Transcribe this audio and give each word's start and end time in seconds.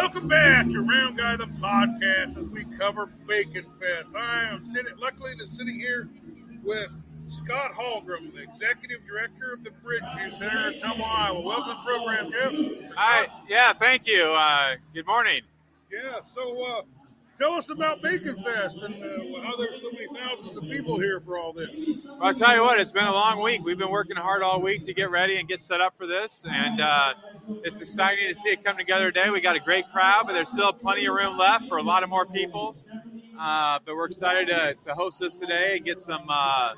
Welcome 0.00 0.28
back 0.28 0.66
to 0.68 0.80
Round 0.80 1.18
Guy 1.18 1.34
the 1.34 1.46
podcast 1.46 2.38
as 2.38 2.46
we 2.46 2.64
cover 2.78 3.06
Bacon 3.26 3.66
Fest. 3.80 4.12
I 4.14 4.44
am 4.44 4.62
sitting, 4.62 4.96
luckily, 4.96 5.34
to 5.38 5.46
sitting 5.46 5.78
here 5.78 6.08
with 6.62 6.88
Scott 7.26 7.72
Hallgren, 7.72 8.32
the 8.32 8.40
executive 8.40 9.04
director 9.04 9.52
of 9.52 9.64
the 9.64 9.70
Bridgeview 9.70 10.32
Center 10.32 10.70
in 10.70 10.74
Ottumwa, 10.74 11.02
Iowa. 11.04 11.40
Welcome 11.40 11.70
to 11.70 11.74
the 11.74 11.84
program, 11.84 12.30
Jeff. 12.30 12.94
Hi. 12.94 13.26
Yeah, 13.48 13.72
thank 13.72 14.06
you. 14.06 14.22
Uh, 14.22 14.76
good 14.94 15.06
morning. 15.06 15.40
Yeah, 15.90 16.20
so 16.20 16.64
uh, 16.64 16.82
tell 17.38 17.52
us 17.52 17.70
about 17.70 18.02
Bacon 18.02 18.36
Fest 18.42 18.82
and 18.82 18.94
uh, 19.02 19.42
how 19.42 19.56
there's 19.56 19.80
so 19.80 19.90
many 19.92 20.06
thousands 20.14 20.56
of 20.56 20.64
people 20.64 20.98
here 20.98 21.20
for 21.20 21.38
all 21.38 21.52
this. 21.52 21.70
Well, 22.04 22.18
I'll 22.20 22.34
tell 22.34 22.54
you 22.54 22.62
what, 22.62 22.80
it's 22.80 22.90
been 22.90 23.06
a 23.06 23.12
long 23.12 23.42
week. 23.42 23.62
We've 23.64 23.78
been 23.78 23.90
working 23.90 24.16
hard 24.16 24.42
all 24.42 24.60
week 24.60 24.84
to 24.86 24.94
get 24.94 25.10
ready 25.10 25.36
and 25.36 25.48
get 25.48 25.60
set 25.60 25.80
up 25.80 25.96
for 25.96 26.06
this, 26.06 26.44
and 26.44 26.80
uh, 26.80 27.14
it's 27.64 27.80
exciting 27.80 28.28
to 28.28 28.34
see 28.34 28.50
it 28.50 28.64
come 28.64 28.76
together 28.76 29.12
today. 29.12 29.30
We 29.30 29.40
got 29.40 29.56
a 29.56 29.60
great 29.60 29.88
crowd, 29.92 30.24
but 30.26 30.32
there's 30.32 30.50
still 30.50 30.72
plenty 30.72 31.06
of 31.06 31.14
room 31.14 31.38
left 31.38 31.68
for 31.68 31.78
a 31.78 31.82
lot 31.82 32.02
of 32.02 32.10
more 32.10 32.26
people. 32.26 32.76
Uh, 33.38 33.78
but 33.86 33.94
we're 33.94 34.06
excited 34.06 34.48
to, 34.48 34.74
to 34.82 34.94
host 34.94 35.20
this 35.20 35.36
today 35.36 35.76
and 35.76 35.84
get 35.84 36.00
some 36.00 36.26
uh, 36.28 36.74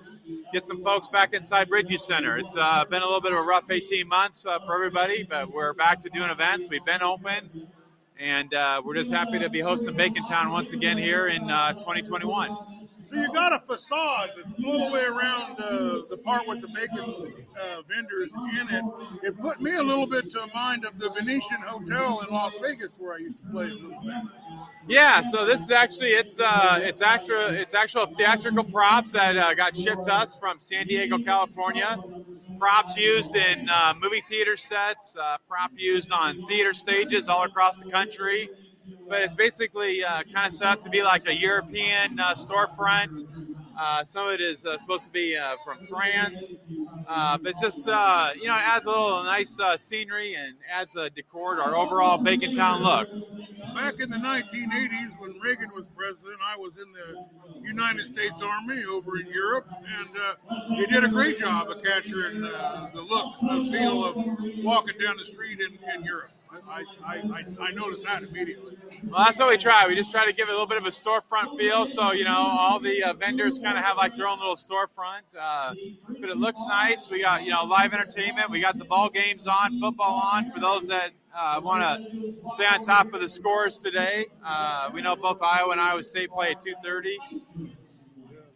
get 0.52 0.67
some 0.67 0.83
folks 0.83 1.08
back 1.08 1.33
inside 1.33 1.70
Bridgeview 1.70 1.98
Center. 1.98 2.36
It's 2.36 2.55
uh, 2.55 2.84
been 2.84 3.00
a 3.00 3.05
little 3.06 3.22
bit 3.22 3.33
of 3.33 3.39
a 3.39 3.42
rough 3.42 3.70
18 3.70 4.06
months 4.06 4.45
uh, 4.45 4.58
for 4.58 4.74
everybody, 4.74 5.22
but 5.22 5.50
we're 5.50 5.72
back 5.72 6.02
to 6.02 6.11
doing 6.11 6.28
events. 6.28 6.69
We've 6.69 6.84
been 6.84 7.02
open, 7.02 7.67
and 8.21 8.53
uh, 8.53 8.83
we're 8.85 8.95
just 8.95 9.11
happy 9.11 9.39
to 9.39 9.49
be 9.49 9.61
hosting 9.61 9.97
Bacon 9.97 10.25
Town 10.25 10.53
once 10.53 10.73
again 10.73 10.99
here 10.99 11.29
in 11.29 11.51
uh, 11.51 11.73
2021. 11.73 12.57
So 13.03 13.17
you 13.17 13.33
got 13.33 13.55
a 13.55 13.61
facade 13.61 14.29
that's 14.37 14.63
all 14.63 14.79
the 14.79 14.93
way 14.93 15.05
around 15.05 15.59
uh, 15.59 16.03
the 16.11 16.21
part 16.23 16.47
with 16.47 16.61
the 16.61 16.69
bacon 16.69 17.33
uh, 17.59 17.81
vendors 17.89 18.31
in 18.35 18.69
it. 18.69 18.85
It 19.23 19.41
put 19.41 19.63
me 19.63 19.75
a 19.75 19.83
little 19.83 20.07
bit 20.07 20.31
to 20.33 20.47
mind 20.55 20.85
of 20.85 20.98
the 20.98 21.09
Venetian 21.09 21.63
Hotel 21.63 22.21
in 22.21 22.35
Las 22.35 22.53
Vegas 22.61 22.98
where 22.98 23.15
I 23.15 23.19
used 23.19 23.39
to 23.41 23.51
play 23.51 23.65
a 23.65 23.73
little 23.73 24.03
bit. 24.03 24.13
Yeah, 24.87 25.23
so 25.31 25.47
this 25.47 25.63
is 25.63 25.71
actually 25.71 26.11
it's 26.11 26.39
uh 26.39 26.79
it's 26.83 27.01
actual 27.01 27.47
it's 27.47 27.75
actual 27.75 28.07
theatrical 28.07 28.65
props 28.65 29.13
that 29.13 29.37
uh, 29.37 29.55
got 29.55 29.75
shipped 29.75 30.05
to 30.05 30.13
us 30.13 30.37
from 30.37 30.61
San 30.61 30.87
Diego, 30.87 31.19
California. 31.19 31.98
Props 32.61 32.94
used 32.94 33.34
in 33.34 33.70
uh, 33.70 33.94
movie 34.03 34.22
theater 34.28 34.55
sets, 34.55 35.16
uh, 35.16 35.39
prop 35.48 35.70
used 35.77 36.12
on 36.12 36.47
theater 36.47 36.75
stages 36.75 37.27
all 37.27 37.44
across 37.44 37.78
the 37.78 37.91
country. 37.91 38.50
But 39.08 39.22
it's 39.22 39.34
basically 39.34 40.05
uh, 40.05 40.25
kind 40.25 40.47
of 40.47 40.52
set 40.52 40.69
up 40.69 40.83
to 40.83 40.91
be 40.91 41.02
like 41.02 41.27
a 41.27 41.34
European 41.34 42.20
uh, 42.20 42.34
storefront. 42.34 43.25
Uh, 43.78 44.05
some 44.05 44.28
of 44.28 44.34
it 44.34 44.42
is 44.42 44.67
uh, 44.67 44.77
supposed 44.77 45.06
to 45.06 45.11
be 45.11 45.39
from 45.64 45.78
France, 45.86 46.56
but 47.08 47.47
it's 47.47 47.61
just 47.61 47.78
you 47.78 47.92
know 48.47 48.55
it 48.55 48.62
adds 48.62 48.84
a 48.84 48.91
little 48.91 49.24
nice 49.24 49.58
scenery 49.78 50.34
and 50.34 50.55
adds 50.70 50.95
a 50.97 51.08
decor 51.08 51.55
to 51.56 51.62
our 51.62 51.74
overall 51.74 52.19
Bacon 52.19 52.55
Town 52.55 52.83
look. 52.83 53.08
Back 53.75 54.00
in 54.00 54.11
the 54.11 54.16
1980s, 54.16 55.19
when 55.19 55.39
Reagan 55.41 55.70
was 55.75 55.89
president, 55.89 56.39
I 56.44 56.56
was 56.56 56.78
in 56.78 56.86
the 56.92 57.61
United 57.62 58.05
States 58.05 58.42
Army 58.42 58.83
over 58.84 59.19
in 59.19 59.27
Europe, 59.27 59.69
and 59.70 60.08
uh, 60.17 60.74
he 60.77 60.86
did 60.86 61.05
a 61.05 61.08
great 61.08 61.39
job 61.39 61.70
of 61.70 61.83
capturing 61.83 62.45
uh, 62.45 62.90
the 62.92 63.01
look 63.01 63.35
and 63.42 63.70
feel 63.70 64.05
of 64.05 64.17
walking 64.64 64.98
down 64.98 65.17
the 65.17 65.24
street 65.24 65.61
in, 65.61 65.79
in 65.95 66.05
Europe. 66.05 66.30
I, 66.68 66.85
I, 67.05 67.14
I, 67.17 67.45
I 67.68 67.70
noticed 67.73 68.02
that 68.05 68.23
immediately. 68.24 68.77
Well, 69.05 69.24
that's 69.24 69.39
what 69.39 69.48
we 69.48 69.57
try. 69.57 69.86
We 69.86 69.95
just 69.95 70.11
try 70.11 70.27
to 70.27 70.33
give 70.33 70.48
it 70.48 70.51
a 70.51 70.55
little 70.55 70.67
bit 70.67 70.79
of 70.79 70.85
a 70.85 70.90
storefront 70.90 71.56
feel. 71.56 71.86
So, 71.86 72.12
you 72.12 72.24
know, 72.24 72.36
all 72.36 72.80
the 72.80 73.05
uh, 73.05 73.12
vendors 73.14 73.58
kind 73.58 73.79
of 73.79 73.85
have 73.85 73.96
like 73.96 74.17
their 74.17 74.27
own 74.27 74.39
little 74.40 74.56
storefront. 74.56 75.23
Uh, 75.39 75.74
but 76.20 76.29
it 76.29 76.36
looks 76.36 76.61
nice. 76.67 77.08
We 77.08 77.23
got, 77.23 77.45
you 77.45 77.51
know, 77.51 77.64
live 77.64 77.92
entertainment. 77.92 78.51
We 78.51 78.61
got 78.61 78.79
the 78.79 78.85
ball 78.85 79.11
games 79.11 79.46
on, 79.46 79.79
football 79.80 80.20
on 80.33 80.51
for 80.52 80.61
those 80.61 80.89
that 80.89 81.12
uh, 81.35 81.39
I 81.57 81.58
want 81.58 81.83
to 81.83 82.35
stay 82.55 82.67
on 82.67 82.85
top 82.85 83.13
of 83.14 83.20
the 83.20 83.29
scores 83.29 83.79
today. 83.79 84.27
Uh, 84.45 84.91
we 84.92 85.02
know 85.02 85.17
both 85.17 85.41
Iowa 85.42 85.70
and 85.73 85.80
Iowa 85.80 86.02
State 86.02 86.30
play 86.30 86.51
at 86.51 86.63
2.30. 86.63 87.41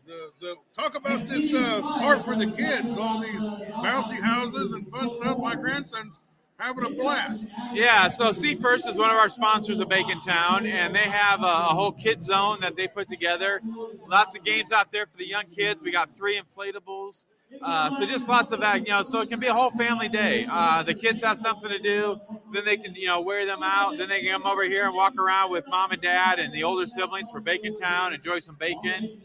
The, 0.07 0.31
the, 0.41 0.55
talk 0.77 0.97
about 0.97 1.27
this 1.29 1.53
uh, 1.55 1.81
part 1.81 2.25
for 2.25 2.37
the 2.37 2.47
kids, 2.47 2.95
all 2.95 3.21
these 3.21 3.41
bouncy 3.41 4.21
houses 4.21 4.73
and 4.73 4.87
fun 4.91 5.11
stuff. 5.11 5.39
My 5.39 5.55
grandson's 5.55 6.21
having 6.59 6.85
a 6.85 6.91
blast. 6.91 7.49
Yeah, 7.73 8.09
so 8.09 8.33
See 8.33 8.55
First 8.55 8.87
is 8.87 8.99
one 8.99 9.11
of 9.11 9.17
our 9.17 9.29
sponsors 9.29 9.81
of 9.81 9.89
Bacon 9.89 10.21
Town, 10.21 10.67
and 10.67 10.95
they 10.95 10.99
have 11.01 11.41
a, 11.43 11.47
a 11.47 11.75
whole 11.75 11.93
kid 11.93 12.21
zone 12.21 12.59
that 12.61 12.77
they 12.77 12.87
put 12.87 13.09
together. 13.09 13.61
Lots 14.07 14.37
of 14.37 14.45
games 14.45 14.73
out 14.73 14.93
there 14.93 15.07
for 15.07 15.17
the 15.17 15.27
young 15.27 15.47
kids. 15.47 15.83
We 15.83 15.91
got 15.91 16.15
three 16.17 16.39
inflatables. 16.39 17.25
Uh, 17.63 17.97
so 17.97 18.07
just 18.07 18.29
lots 18.29 18.53
of 18.53 18.61
that, 18.61 18.87
you 18.87 18.93
know. 18.93 19.03
So 19.03 19.21
it 19.21 19.29
can 19.29 19.41
be 19.41 19.47
a 19.47 19.55
whole 19.55 19.71
family 19.71 20.09
day. 20.09 20.47
Uh, 20.51 20.83
the 20.83 20.95
kids 20.95 21.23
have 21.23 21.39
something 21.39 21.69
to 21.69 21.79
do, 21.79 22.21
then 22.53 22.65
they 22.65 22.77
can, 22.77 22.95
you 22.95 23.07
know, 23.07 23.21
wear 23.21 23.47
them 23.47 23.63
out. 23.63 23.97
Then 23.99 24.09
they 24.09 24.21
can 24.21 24.33
come 24.33 24.47
over 24.47 24.65
here 24.65 24.85
and 24.85 24.95
walk 24.95 25.15
around 25.19 25.51
with 25.51 25.65
mom 25.69 25.93
and 25.93 26.01
dad 26.01 26.39
and 26.39 26.53
the 26.53 26.65
older 26.65 26.87
siblings 26.87 27.31
for 27.31 27.41
Bacon 27.41 27.77
Town, 27.77 28.13
enjoy 28.13 28.39
some 28.39 28.57
bacon, 28.57 29.19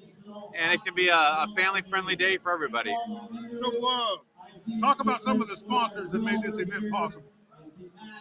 and 0.58 0.74
it 0.74 0.84
can 0.84 0.96
be 0.96 1.10
a, 1.10 1.16
a 1.16 1.48
family-friendly 1.56 2.16
day 2.16 2.38
for 2.38 2.54
everybody. 2.54 2.96
So, 3.60 3.72
uh, 3.88 4.16
talk 4.80 5.02
about 5.02 5.22
some 5.22 5.42
of 5.42 5.48
the 5.48 5.58
sponsors 5.58 6.12
that 6.12 6.22
made 6.22 6.42
this 6.42 6.58
event 6.58 6.92
possible. 6.92 7.32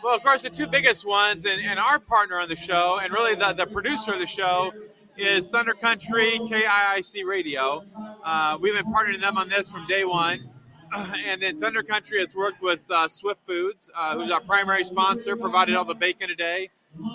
Well, 0.03 0.15
of 0.15 0.23
course, 0.23 0.43
the 0.43 0.51
two 0.51 0.67
biggest 0.67 1.07
ones, 1.07 1.45
and, 1.45 1.61
and 1.61 1.79
our 1.79 1.99
partner 1.99 2.39
on 2.39 2.49
the 2.49 2.57
show, 2.57 3.01
and 3.03 3.13
really 3.13 3.35
the, 3.35 3.53
the 3.53 3.67
producer 3.67 4.13
of 4.13 4.21
the 4.21 4.27
show, 4.27 4.73
is 5.17 5.49
Thunder 5.49 5.75
Country 5.75 6.39
KIIC 6.39 7.25
Radio. 7.25 7.85
Uh, 8.29 8.59
we've 8.61 8.75
been 8.75 8.93
partnering 8.93 9.23
them 9.23 9.39
on 9.39 9.49
this 9.49 9.71
from 9.71 9.87
day 9.87 10.05
one. 10.05 10.51
and 10.95 11.41
then 11.41 11.59
Thunder 11.59 11.83
Country 11.83 12.21
has 12.21 12.35
worked 12.35 12.61
with 12.61 12.83
uh, 12.91 13.09
Swift 13.09 13.41
Foods, 13.47 13.89
uh, 13.97 14.19
who's 14.19 14.31
our 14.31 14.43
primary 14.43 14.85
sponsor, 14.85 15.35
provided 15.35 15.75
all 15.75 15.87
the 15.87 15.95
bacon 15.95 16.29
today. 16.29 16.69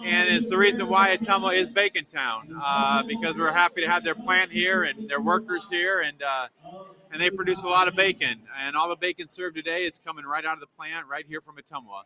And 0.03 0.27
it's 0.27 0.47
the 0.47 0.57
reason 0.57 0.87
why 0.87 1.15
Ottumwa 1.15 1.55
is 1.55 1.69
Bacon 1.69 2.05
Town, 2.05 2.59
uh, 2.59 3.03
because 3.03 3.35
we're 3.35 3.51
happy 3.51 3.81
to 3.81 3.87
have 3.87 4.03
their 4.03 4.15
plant 4.15 4.51
here 4.51 4.83
and 4.83 5.07
their 5.07 5.21
workers 5.21 5.67
here, 5.69 6.01
and 6.01 6.21
uh, 6.23 6.47
and 7.11 7.21
they 7.21 7.29
produce 7.29 7.61
a 7.61 7.67
lot 7.67 7.87
of 7.87 7.95
bacon. 7.95 8.39
And 8.59 8.75
all 8.75 8.89
the 8.89 8.95
bacon 8.95 9.27
served 9.27 9.55
today 9.55 9.85
is 9.85 9.99
coming 10.03 10.25
right 10.25 10.45
out 10.45 10.55
of 10.55 10.61
the 10.61 10.75
plant, 10.77 11.07
right 11.07 11.25
here 11.27 11.41
from 11.41 11.57
Ottumwa. 11.57 12.03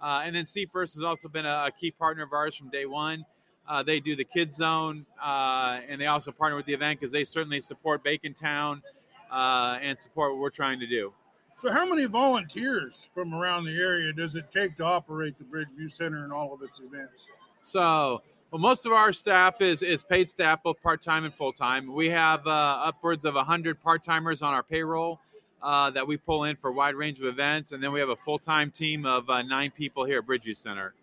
Uh, 0.00 0.22
and 0.24 0.34
then 0.34 0.46
See 0.46 0.64
First 0.64 0.94
has 0.94 1.04
also 1.04 1.28
been 1.28 1.44
a, 1.44 1.66
a, 1.66 1.70
key 1.78 1.90
partner 1.90 2.22
of 2.22 2.32
ours 2.32 2.54
from 2.54 2.70
day 2.70 2.86
one. 2.86 3.26
Uh, 3.68 3.82
they 3.82 4.00
do 4.00 4.14
the 4.14 4.24
kids 4.24 4.56
zone, 4.56 5.04
uh, 5.22 5.80
and 5.88 6.00
they 6.00 6.06
also 6.06 6.30
partner 6.30 6.56
with 6.56 6.66
the 6.66 6.74
event 6.74 7.00
because 7.00 7.12
they 7.12 7.24
certainly 7.24 7.60
support 7.60 8.02
Bacon 8.04 8.32
Town 8.32 8.82
uh, 9.30 9.78
and 9.82 9.98
support 9.98 10.32
what 10.32 10.40
we're 10.40 10.50
trying 10.50 10.78
to 10.80 10.86
do. 10.86 11.12
So, 11.60 11.72
how 11.72 11.86
many 11.86 12.04
volunteers 12.04 13.08
from 13.14 13.34
around 13.34 13.64
the 13.64 13.76
area 13.76 14.12
does 14.12 14.36
it 14.36 14.50
take 14.50 14.76
to 14.76 14.84
operate 14.84 15.36
the 15.38 15.44
Bridgeview 15.44 15.90
Center 15.90 16.24
and 16.24 16.32
all 16.32 16.52
of 16.52 16.62
its 16.62 16.80
events? 16.80 17.26
So, 17.62 18.22
well, 18.50 18.60
most 18.60 18.86
of 18.86 18.92
our 18.92 19.12
staff 19.12 19.60
is 19.60 19.82
is 19.82 20.02
paid 20.02 20.28
staff, 20.28 20.62
both 20.62 20.80
part 20.82 21.02
time 21.02 21.24
and 21.24 21.34
full 21.34 21.52
time. 21.52 21.92
We 21.92 22.08
have 22.10 22.46
uh, 22.46 22.50
upwards 22.84 23.24
of 23.24 23.34
hundred 23.34 23.82
part 23.82 24.04
timers 24.04 24.42
on 24.42 24.54
our 24.54 24.62
payroll 24.62 25.18
uh, 25.62 25.90
that 25.90 26.06
we 26.06 26.16
pull 26.16 26.44
in 26.44 26.56
for 26.56 26.70
a 26.70 26.72
wide 26.72 26.94
range 26.94 27.18
of 27.18 27.24
events, 27.24 27.72
and 27.72 27.82
then 27.82 27.90
we 27.90 28.00
have 28.00 28.10
a 28.10 28.16
full 28.16 28.38
time 28.38 28.70
team 28.70 29.06
of 29.06 29.28
uh, 29.28 29.42
nine 29.42 29.70
people 29.70 30.04
here 30.04 30.18
at 30.18 30.26
Bridgeview 30.26 30.56
Center. 30.56 30.94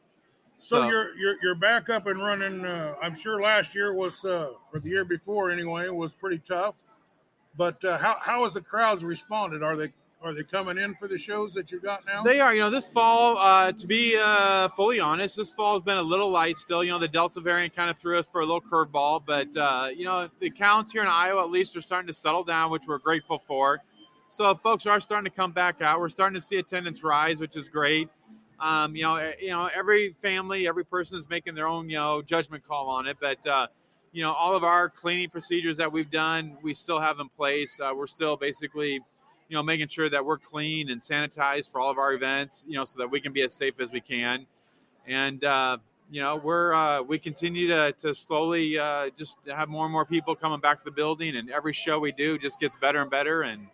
So, 0.57 0.81
so, 0.81 0.87
you're, 0.87 1.17
you're 1.17 1.35
you're 1.41 1.55
back 1.55 1.89
up 1.89 2.07
and 2.07 2.19
running. 2.19 2.65
Uh, 2.65 2.95
I'm 3.01 3.15
sure 3.15 3.41
last 3.41 3.75
year 3.75 3.93
was, 3.93 4.23
uh, 4.23 4.51
or 4.73 4.79
the 4.79 4.89
year 4.89 5.03
before 5.03 5.51
anyway, 5.51 5.89
was 5.89 6.13
pretty 6.13 6.39
tough. 6.39 6.77
But 7.57 7.83
uh, 7.83 7.97
how 7.97 8.15
how 8.23 8.43
has 8.43 8.53
the 8.53 8.61
crowds 8.61 9.03
responded? 9.03 9.61
Are 9.61 9.75
they 9.75 9.91
are 10.23 10.33
they 10.33 10.43
coming 10.43 10.77
in 10.77 10.95
for 10.95 11.09
the 11.09 11.17
shows 11.17 11.53
that 11.53 11.69
you've 11.71 11.83
got 11.83 12.05
now? 12.05 12.23
They 12.23 12.39
are. 12.39 12.53
You 12.53 12.61
know, 12.61 12.69
this 12.69 12.87
fall, 12.87 13.37
uh, 13.37 13.73
to 13.73 13.87
be 13.87 14.15
uh, 14.17 14.69
fully 14.69 14.99
honest, 14.99 15.35
this 15.35 15.51
fall 15.51 15.73
has 15.73 15.83
been 15.83 15.97
a 15.97 16.01
little 16.01 16.29
light 16.29 16.57
still. 16.57 16.81
You 16.83 16.91
know, 16.91 16.99
the 16.99 17.09
Delta 17.09 17.41
variant 17.41 17.75
kind 17.75 17.89
of 17.89 17.97
threw 17.97 18.17
us 18.17 18.27
for 18.31 18.39
a 18.39 18.45
little 18.45 18.61
curveball, 18.61 19.23
but 19.25 19.55
uh, 19.57 19.89
you 19.93 20.05
know, 20.05 20.29
the 20.39 20.49
counts 20.49 20.93
here 20.93 21.01
in 21.01 21.09
Iowa 21.09 21.43
at 21.43 21.51
least 21.51 21.75
are 21.75 21.81
starting 21.81 22.07
to 22.07 22.13
settle 22.13 22.43
down, 22.43 22.71
which 22.71 22.83
we're 22.87 22.99
grateful 22.99 23.37
for. 23.37 23.81
So 24.29 24.55
folks 24.55 24.87
are 24.87 24.99
starting 24.99 25.29
to 25.29 25.35
come 25.35 25.51
back 25.51 25.81
out. 25.81 25.99
We're 25.99 26.09
starting 26.09 26.39
to 26.39 26.41
see 26.41 26.55
attendance 26.55 27.03
rise, 27.03 27.39
which 27.39 27.55
is 27.55 27.69
great. 27.69 28.09
Um, 28.59 28.95
you 28.95 29.03
know, 29.03 29.15
eh, 29.15 29.33
you 29.41 29.49
know, 29.49 29.69
every 29.75 30.15
family, 30.21 30.67
every 30.67 30.85
person 30.85 31.17
is 31.17 31.27
making 31.29 31.55
their 31.55 31.67
own, 31.67 31.89
you 31.89 31.97
know, 31.97 32.21
judgment 32.21 32.65
call 32.67 32.89
on 32.89 33.07
it. 33.07 33.17
But 33.19 33.45
uh, 33.45 33.67
you 34.11 34.23
know, 34.23 34.33
all 34.33 34.55
of 34.55 34.63
our 34.63 34.89
cleaning 34.89 35.29
procedures 35.29 35.77
that 35.77 35.91
we've 35.91 36.11
done, 36.11 36.57
we 36.61 36.73
still 36.73 36.99
have 36.99 37.19
in 37.19 37.29
place. 37.29 37.79
Uh, 37.79 37.93
we're 37.95 38.07
still 38.07 38.37
basically, 38.37 38.93
you 38.93 39.01
know, 39.51 39.63
making 39.63 39.87
sure 39.87 40.09
that 40.09 40.23
we're 40.23 40.37
clean 40.37 40.89
and 40.91 41.01
sanitized 41.01 41.71
for 41.71 41.81
all 41.81 41.89
of 41.89 41.97
our 41.97 42.13
events, 42.13 42.65
you 42.67 42.75
know, 42.75 42.85
so 42.85 42.99
that 42.99 43.09
we 43.09 43.19
can 43.19 43.33
be 43.33 43.41
as 43.41 43.53
safe 43.53 43.79
as 43.79 43.91
we 43.91 43.99
can. 43.99 44.45
And 45.07 45.43
uh, 45.43 45.77
you 46.11 46.21
know, 46.21 46.35
we're 46.35 46.73
uh, 46.73 47.01
we 47.01 47.17
continue 47.17 47.67
to 47.67 47.91
to 47.99 48.13
slowly 48.13 48.77
uh, 48.77 49.09
just 49.17 49.37
have 49.47 49.67
more 49.67 49.85
and 49.85 49.91
more 49.91 50.05
people 50.05 50.35
coming 50.35 50.59
back 50.59 50.77
to 50.79 50.85
the 50.85 50.91
building, 50.91 51.35
and 51.35 51.49
every 51.49 51.73
show 51.73 51.99
we 51.99 52.11
do 52.11 52.37
just 52.37 52.59
gets 52.59 52.75
better 52.77 53.01
and 53.01 53.09
better, 53.09 53.41
and 53.41 53.67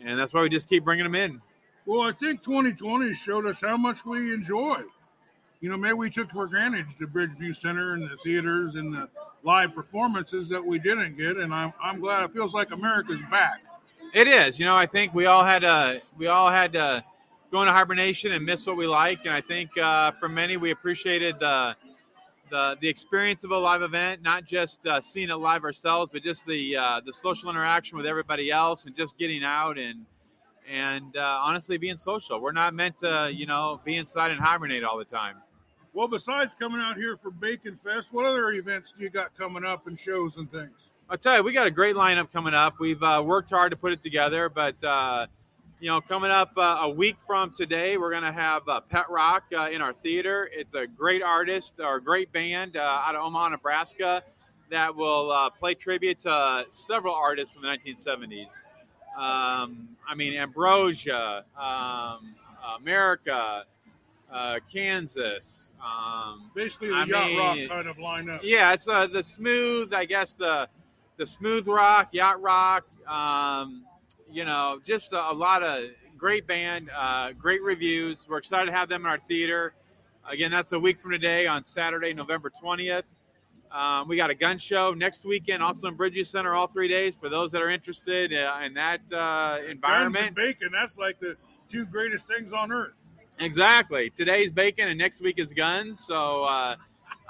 and 0.00 0.18
that's 0.18 0.34
why 0.34 0.42
we 0.42 0.50
just 0.50 0.68
keep 0.68 0.84
bringing 0.84 1.04
them 1.04 1.14
in. 1.14 1.40
Well, 1.88 2.02
I 2.02 2.12
think 2.12 2.42
2020 2.42 3.14
showed 3.14 3.46
us 3.46 3.62
how 3.62 3.78
much 3.78 4.04
we 4.04 4.34
enjoy. 4.34 4.82
You 5.62 5.70
know, 5.70 5.78
maybe 5.78 5.94
we 5.94 6.10
took 6.10 6.30
for 6.30 6.46
granted 6.46 6.84
the 6.98 7.06
Bridgeview 7.06 7.56
Center 7.56 7.94
and 7.94 8.02
the 8.02 8.18
theaters 8.22 8.74
and 8.74 8.92
the 8.92 9.08
live 9.42 9.74
performances 9.74 10.50
that 10.50 10.62
we 10.62 10.78
didn't 10.78 11.16
get, 11.16 11.38
and 11.38 11.52
I'm 11.52 11.72
I'm 11.82 11.98
glad 11.98 12.24
it 12.24 12.32
feels 12.34 12.52
like 12.52 12.72
America's 12.72 13.22
back. 13.30 13.62
It 14.12 14.28
is. 14.28 14.58
You 14.58 14.66
know, 14.66 14.76
I 14.76 14.84
think 14.84 15.14
we 15.14 15.24
all 15.24 15.42
had 15.42 15.64
uh 15.64 16.00
we 16.18 16.26
all 16.26 16.50
had 16.50 16.74
to 16.74 17.02
go 17.50 17.62
into 17.62 17.72
hibernation 17.72 18.32
and 18.32 18.44
miss 18.44 18.66
what 18.66 18.76
we 18.76 18.86
like, 18.86 19.24
and 19.24 19.32
I 19.32 19.40
think 19.40 19.70
uh, 19.78 20.12
for 20.20 20.28
many 20.28 20.58
we 20.58 20.72
appreciated 20.72 21.40
the 21.40 21.74
the 22.50 22.76
the 22.82 22.88
experience 22.88 23.44
of 23.44 23.50
a 23.50 23.58
live 23.58 23.80
event, 23.80 24.20
not 24.20 24.44
just 24.44 24.86
uh, 24.86 25.00
seeing 25.00 25.30
it 25.30 25.36
live 25.36 25.64
ourselves, 25.64 26.10
but 26.12 26.22
just 26.22 26.44
the 26.44 26.76
uh, 26.76 27.00
the 27.06 27.14
social 27.14 27.48
interaction 27.48 27.96
with 27.96 28.04
everybody 28.04 28.50
else, 28.50 28.84
and 28.84 28.94
just 28.94 29.16
getting 29.16 29.42
out 29.42 29.78
and 29.78 30.04
and 30.70 31.16
uh, 31.16 31.40
honestly 31.42 31.78
being 31.78 31.96
social. 31.96 32.40
We're 32.40 32.52
not 32.52 32.74
meant 32.74 32.98
to, 32.98 33.30
you 33.32 33.46
know, 33.46 33.80
be 33.84 33.96
inside 33.96 34.30
and 34.30 34.40
hibernate 34.40 34.84
all 34.84 34.98
the 34.98 35.04
time. 35.04 35.36
Well, 35.92 36.08
besides 36.08 36.54
coming 36.54 36.80
out 36.80 36.96
here 36.96 37.16
for 37.16 37.30
Bacon 37.30 37.76
Fest, 37.76 38.12
what 38.12 38.24
other 38.24 38.50
events 38.50 38.92
do 38.96 39.02
you 39.02 39.10
got 39.10 39.36
coming 39.36 39.64
up 39.64 39.86
and 39.86 39.98
shows 39.98 40.36
and 40.36 40.50
things? 40.50 40.90
I'll 41.10 41.18
tell 41.18 41.38
you, 41.38 41.42
we 41.42 41.52
got 41.52 41.66
a 41.66 41.70
great 41.70 41.96
lineup 41.96 42.30
coming 42.30 42.54
up. 42.54 42.78
We've 42.78 43.02
uh, 43.02 43.22
worked 43.24 43.50
hard 43.50 43.70
to 43.70 43.76
put 43.76 43.92
it 43.92 44.02
together, 44.02 44.50
but 44.50 44.82
uh, 44.84 45.26
you 45.80 45.88
know, 45.88 46.00
coming 46.00 46.30
up 46.30 46.52
uh, 46.56 46.78
a 46.82 46.88
week 46.88 47.16
from 47.26 47.52
today, 47.52 47.96
we're 47.96 48.10
going 48.10 48.24
to 48.24 48.32
have 48.32 48.68
uh, 48.68 48.80
Pet 48.80 49.08
Rock 49.08 49.44
uh, 49.56 49.70
in 49.70 49.80
our 49.80 49.92
theater. 49.92 50.50
It's 50.52 50.74
a 50.74 50.86
great 50.86 51.22
artist 51.22 51.76
or 51.78 51.96
a 51.96 52.02
great 52.02 52.32
band 52.32 52.76
uh, 52.76 53.02
out 53.06 53.14
of 53.14 53.22
Omaha, 53.22 53.50
Nebraska, 53.50 54.22
that 54.70 54.94
will 54.94 55.30
uh, 55.30 55.50
play 55.50 55.74
tribute 55.74 56.20
to 56.20 56.66
several 56.68 57.14
artists 57.14 57.54
from 57.54 57.62
the 57.62 57.68
1970s. 57.68 58.64
Um, 59.18 59.88
I 60.08 60.14
mean, 60.14 60.34
Ambrosia, 60.34 61.44
um, 61.58 62.34
America, 62.80 63.64
uh, 64.32 64.60
Kansas. 64.72 65.70
Um, 65.84 66.50
Basically, 66.54 66.88
the 66.90 66.94
I 66.94 67.04
yacht 67.04 67.36
rock 67.36 67.58
kind 67.68 67.88
of 67.88 67.96
lineup. 67.96 68.40
yeah, 68.42 68.72
it's 68.72 68.86
uh, 68.86 69.06
the 69.08 69.22
smooth, 69.22 69.92
I 69.92 70.04
guess 70.04 70.34
the 70.34 70.68
the 71.16 71.26
smooth 71.26 71.66
rock, 71.66 72.08
yacht 72.12 72.40
rock. 72.40 72.84
Um, 73.08 73.84
you 74.30 74.44
know, 74.44 74.80
just 74.84 75.12
a, 75.12 75.30
a 75.30 75.34
lot 75.34 75.62
of 75.62 75.84
great 76.16 76.46
band, 76.46 76.90
uh, 76.96 77.32
great 77.32 77.62
reviews. 77.62 78.26
We're 78.28 78.38
excited 78.38 78.66
to 78.66 78.72
have 78.72 78.88
them 78.88 79.02
in 79.02 79.06
our 79.08 79.18
theater. 79.18 79.74
Again, 80.30 80.50
that's 80.50 80.72
a 80.72 80.78
week 80.78 81.00
from 81.00 81.10
today 81.12 81.46
on 81.46 81.64
Saturday, 81.64 82.12
November 82.14 82.50
twentieth. 82.50 83.04
Um, 83.70 84.08
we 84.08 84.16
got 84.16 84.30
a 84.30 84.34
gun 84.34 84.58
show 84.58 84.94
next 84.94 85.24
weekend, 85.24 85.62
also 85.62 85.88
in 85.88 85.94
Bridges 85.94 86.28
Center, 86.28 86.54
all 86.54 86.66
three 86.66 86.88
days. 86.88 87.16
For 87.16 87.28
those 87.28 87.50
that 87.50 87.60
are 87.62 87.70
interested 87.70 88.32
uh, 88.32 88.60
in 88.64 88.74
that 88.74 89.00
uh, 89.12 89.56
Guns 89.56 89.60
and 89.62 89.70
environment, 89.70 90.34
bacon, 90.36 90.70
that's 90.72 90.96
like 90.96 91.20
the 91.20 91.36
two 91.68 91.84
greatest 91.84 92.26
things 92.26 92.52
on 92.52 92.72
earth. 92.72 92.94
Exactly. 93.40 94.10
Today's 94.10 94.50
bacon 94.50 94.88
and 94.88 94.98
next 94.98 95.20
week 95.20 95.38
is 95.38 95.52
guns. 95.52 96.00
So 96.04 96.44
uh, 96.44 96.76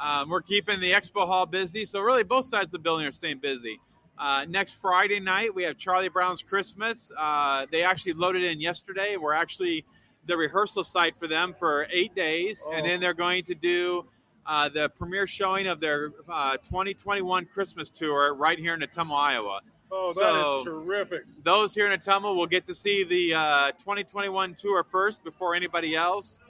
um, 0.00 0.30
we're 0.30 0.40
keeping 0.42 0.80
the 0.80 0.92
expo 0.92 1.26
hall 1.26 1.44
busy. 1.44 1.84
So 1.84 2.00
really, 2.00 2.22
both 2.22 2.46
sides 2.46 2.66
of 2.66 2.72
the 2.72 2.78
building 2.78 3.06
are 3.06 3.12
staying 3.12 3.38
busy. 3.38 3.80
Uh, 4.18 4.44
next 4.48 4.74
Friday 4.74 5.20
night, 5.20 5.54
we 5.54 5.62
have 5.64 5.76
Charlie 5.76 6.08
Brown's 6.08 6.42
Christmas. 6.42 7.12
Uh, 7.16 7.66
they 7.70 7.82
actually 7.82 8.14
loaded 8.14 8.42
in 8.42 8.60
yesterday. 8.60 9.16
We're 9.16 9.34
actually 9.34 9.84
the 10.26 10.36
rehearsal 10.36 10.82
site 10.84 11.16
for 11.16 11.28
them 11.28 11.54
for 11.58 11.86
eight 11.92 12.14
days, 12.14 12.62
and 12.72 12.82
Oh. 12.84 12.88
then 12.88 13.00
they're 13.00 13.14
going 13.14 13.44
to 13.44 13.54
do 13.54 14.06
uh, 14.48 14.68
the 14.68 14.88
premiere 14.88 15.26
showing 15.26 15.66
of 15.68 15.78
their 15.78 16.10
uh, 16.28 16.56
2021 16.56 17.44
Christmas 17.46 17.90
tour 17.90 18.34
right 18.34 18.58
here 18.58 18.74
in 18.74 18.80
Ottumwa, 18.80 19.16
Iowa 19.16 19.60
Oh, 19.90 20.12
that 20.14 20.34
is 20.34 20.42
So- 20.42 20.64
terrific. 20.64 21.22
those 21.44 21.74
here 21.74 21.90
in 21.90 21.98
Ottumwa 22.00 22.34
will 22.34 22.46
get 22.46 22.66
to 22.66 22.74
see 22.74 23.04
the 23.04 23.34
uh, 23.34 23.70
2021 23.72 24.54
tour 24.54 24.82
first 24.84 25.22
before 25.24 25.54
anybody 25.54 25.94
else. 25.94 26.40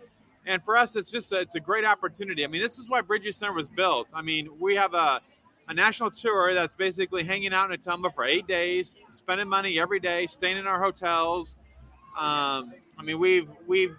And 0.47 0.63
for 0.63 0.77
us, 0.77 0.97
it's 0.97 1.11
just 1.11 1.31
a, 1.33 1.41
it's 1.41 1.55
a 1.57 1.61
great 1.61 1.85
opportunity. 1.85 2.43
I 2.43 2.47
mean, 2.49 2.63
this 2.63 2.79
is 2.79 2.89
why 2.89 3.01
Bridges 3.03 3.37
Center 3.37 3.53
was 3.53 3.69
built. 3.69 4.09
I 4.15 4.23
mean, 4.23 4.49
we 4.59 4.75
have 4.77 4.95
a, 4.95 5.21
a 5.69 5.75
national 5.75 6.11
tour 6.11 6.55
that's 6.55 6.75
basically 6.75 7.23
hanging 7.23 7.53
out 7.53 7.71
in 7.71 7.79
Ottumwa 7.81 8.15
for 8.15 8.25
eight 8.25 8.47
days, 8.47 8.95
spending 9.11 9.49
money 9.49 9.79
every 9.79 10.01
day, 10.01 10.27
staying 10.27 10.57
in 10.57 10.67
our 10.67 10.83
hotels. 10.83 11.59
Um, 12.19 12.73
I 12.99 13.03
mean, 13.05 13.19
we've 13.21 13.51
we've 13.67 13.95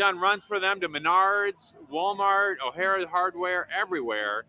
done 0.00 0.18
runs 0.18 0.42
for 0.42 0.58
them 0.58 0.80
to 0.80 0.88
Menards, 0.88 1.74
Walmart, 1.92 2.54
O'Hara 2.66 3.06
Hardware, 3.06 3.68
everywhere, 3.70 4.44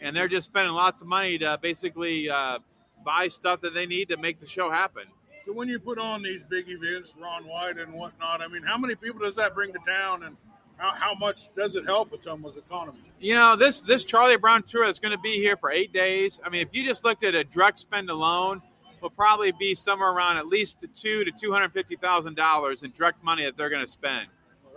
and 0.00 0.16
they're 0.16 0.26
just 0.26 0.46
spending 0.46 0.72
lots 0.72 1.02
of 1.02 1.06
money 1.06 1.36
to 1.36 1.58
basically 1.60 2.30
uh, 2.30 2.58
buy 3.04 3.28
stuff 3.28 3.60
that 3.60 3.74
they 3.74 3.84
need 3.84 4.08
to 4.08 4.16
make 4.16 4.40
the 4.40 4.46
show 4.46 4.70
happen. 4.70 5.02
So 5.44 5.52
when 5.52 5.68
you 5.68 5.78
put 5.78 5.98
on 5.98 6.22
these 6.22 6.44
big 6.44 6.70
events, 6.70 7.14
Ron 7.20 7.44
White 7.44 7.76
and 7.76 7.92
whatnot, 7.92 8.40
I 8.40 8.48
mean, 8.48 8.62
how 8.62 8.78
many 8.78 8.94
people 8.94 9.20
does 9.20 9.36
that 9.36 9.54
bring 9.54 9.70
to 9.74 9.78
town, 9.86 10.22
and 10.22 10.34
how, 10.78 10.94
how 10.94 11.14
much 11.14 11.54
does 11.54 11.74
it 11.74 11.84
help 11.84 12.10
Ottumwa's 12.12 12.56
economy? 12.56 12.98
You 13.20 13.34
know, 13.34 13.54
this 13.54 13.82
this 13.82 14.02
Charlie 14.02 14.38
Brown 14.38 14.62
tour 14.62 14.84
is 14.84 14.98
going 14.98 15.12
to 15.12 15.18
be 15.18 15.36
here 15.36 15.58
for 15.58 15.70
eight 15.70 15.92
days. 15.92 16.40
I 16.42 16.48
mean, 16.48 16.62
if 16.62 16.68
you 16.72 16.86
just 16.86 17.04
looked 17.04 17.22
at 17.22 17.34
a 17.34 17.44
direct 17.44 17.80
spend 17.80 18.08
alone, 18.08 18.62
will 19.02 19.10
probably 19.10 19.52
be 19.52 19.74
somewhere 19.74 20.10
around 20.10 20.38
at 20.38 20.46
least 20.46 20.86
two 20.94 21.22
to 21.22 21.30
two 21.30 21.52
hundred 21.52 21.74
fifty 21.74 21.96
thousand 21.96 22.34
dollars 22.34 22.82
in 22.82 22.92
direct 22.92 23.22
money 23.22 23.44
that 23.44 23.58
they're 23.58 23.68
going 23.68 23.84
to 23.84 23.92
spend. 23.92 24.28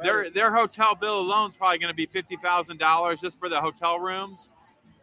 Their 0.01 0.29
their 0.29 0.53
hotel 0.53 0.95
bill 0.95 1.19
alone 1.19 1.49
is 1.49 1.55
probably 1.55 1.77
going 1.79 1.89
to 1.89 1.95
be 1.95 2.05
fifty 2.05 2.37
thousand 2.37 2.77
dollars 2.77 3.19
just 3.19 3.39
for 3.39 3.49
the 3.49 3.59
hotel 3.59 3.99
rooms. 3.99 4.49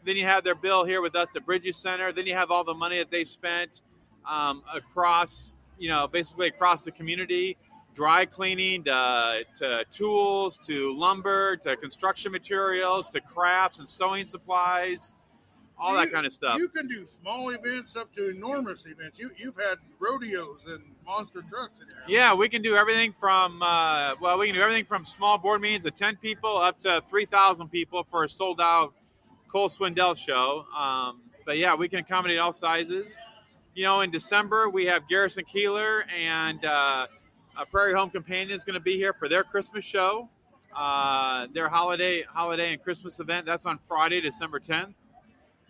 Then 0.05 0.17
you 0.17 0.25
have 0.25 0.45
their 0.45 0.55
bill 0.55 0.85
here 0.85 1.03
with 1.03 1.17
us 1.17 1.35
at 1.35 1.45
Bridges 1.45 1.77
Center. 1.77 2.13
Then 2.13 2.27
you 2.27 2.35
have 2.35 2.53
all 2.53 2.63
the 2.63 2.75
money 2.75 2.99
that 2.99 3.11
they 3.11 3.25
spent 3.25 3.83
um, 4.25 4.63
across, 4.73 5.53
you 5.79 5.89
know, 5.89 6.07
basically 6.07 6.47
across 6.47 6.85
the 6.85 6.93
community, 6.93 7.57
dry 7.93 8.25
cleaning 8.25 8.85
to, 8.85 9.45
to 9.57 9.85
tools 9.91 10.59
to 10.59 10.97
lumber 10.97 11.57
to 11.57 11.77
construction 11.77 12.31
materials 12.31 13.11
to 13.11 13.21
crafts 13.21 13.81
and 13.81 13.89
sewing 13.89 14.25
supplies, 14.25 15.16
all 15.79 15.91
So 15.93 15.97
that 15.97 16.07
you- 16.07 16.11
kind 16.13 16.27
of 16.27 16.33
stuff. 16.33 16.59
You 16.59 16.69
can 16.69 16.87
do 16.89 17.05
small 17.05 17.51
events 17.51 17.97
up 17.97 18.13
to 18.15 18.31
enormous 18.31 18.87
events. 18.87 19.19
You 19.19 19.31
you've 19.37 19.57
had 19.57 19.77
rodeos 19.99 20.67
and 20.67 20.83
monster 21.05 21.43
trucks 21.43 21.81
in 21.81 21.89
here. 21.89 22.03
Yeah, 22.09 22.35
we 22.35 22.49
can 22.49 22.63
do 22.63 22.77
everything 22.77 23.13
from 23.19 23.63
uh, 23.63 24.15
well, 24.21 24.39
we 24.39 24.47
can 24.47 24.55
do 24.55 24.63
everything 24.63 24.85
from 24.87 25.05
small 25.05 25.39
board 25.39 25.61
meetings 25.61 25.85
of 25.87 25.95
ten 25.95 26.17
people 26.17 26.57
up 26.57 26.81
to 26.81 27.03
three 27.09 27.27
thousand 27.27 27.69
people 27.69 28.05
for 28.05 28.25
a 28.25 28.29
sold 28.29 28.61
out 28.61 28.95
Cole 29.49 29.69
Swindell 29.69 30.17
show. 30.17 30.65
Um, 30.77 31.21
but 31.45 31.59
yeah, 31.59 31.75
we 31.75 31.89
can 31.89 31.99
accommodate 32.01 32.39
all 32.39 32.53
sizes. 32.53 33.13
You 33.75 33.85
know, 33.85 34.01
in 34.01 34.11
December 34.11 34.71
we 34.71 34.87
have 34.87 35.07
Garrison 35.09 35.45
Keillor 35.45 36.03
and 36.11 36.65
uh, 36.65 37.07
uh, 37.57 37.65
Prairie 37.71 37.93
Home 37.93 38.09
Companion 38.11 38.51
is 38.51 38.65
going 38.65 38.75
to 38.75 38.81
be 38.81 38.97
here 38.97 39.13
for 39.13 39.29
their 39.29 39.45
Christmas 39.45 39.85
show, 39.85 40.29
uh, 40.75 41.47
their 41.53 41.69
holiday 41.69 42.23
holiday 42.23 42.73
and 42.73 42.83
Christmas 42.83 43.21
event. 43.21 43.45
That's 43.45 43.67
on 43.67 43.79
Friday, 43.79 44.21
December 44.23 44.59
tenth. 44.59 44.95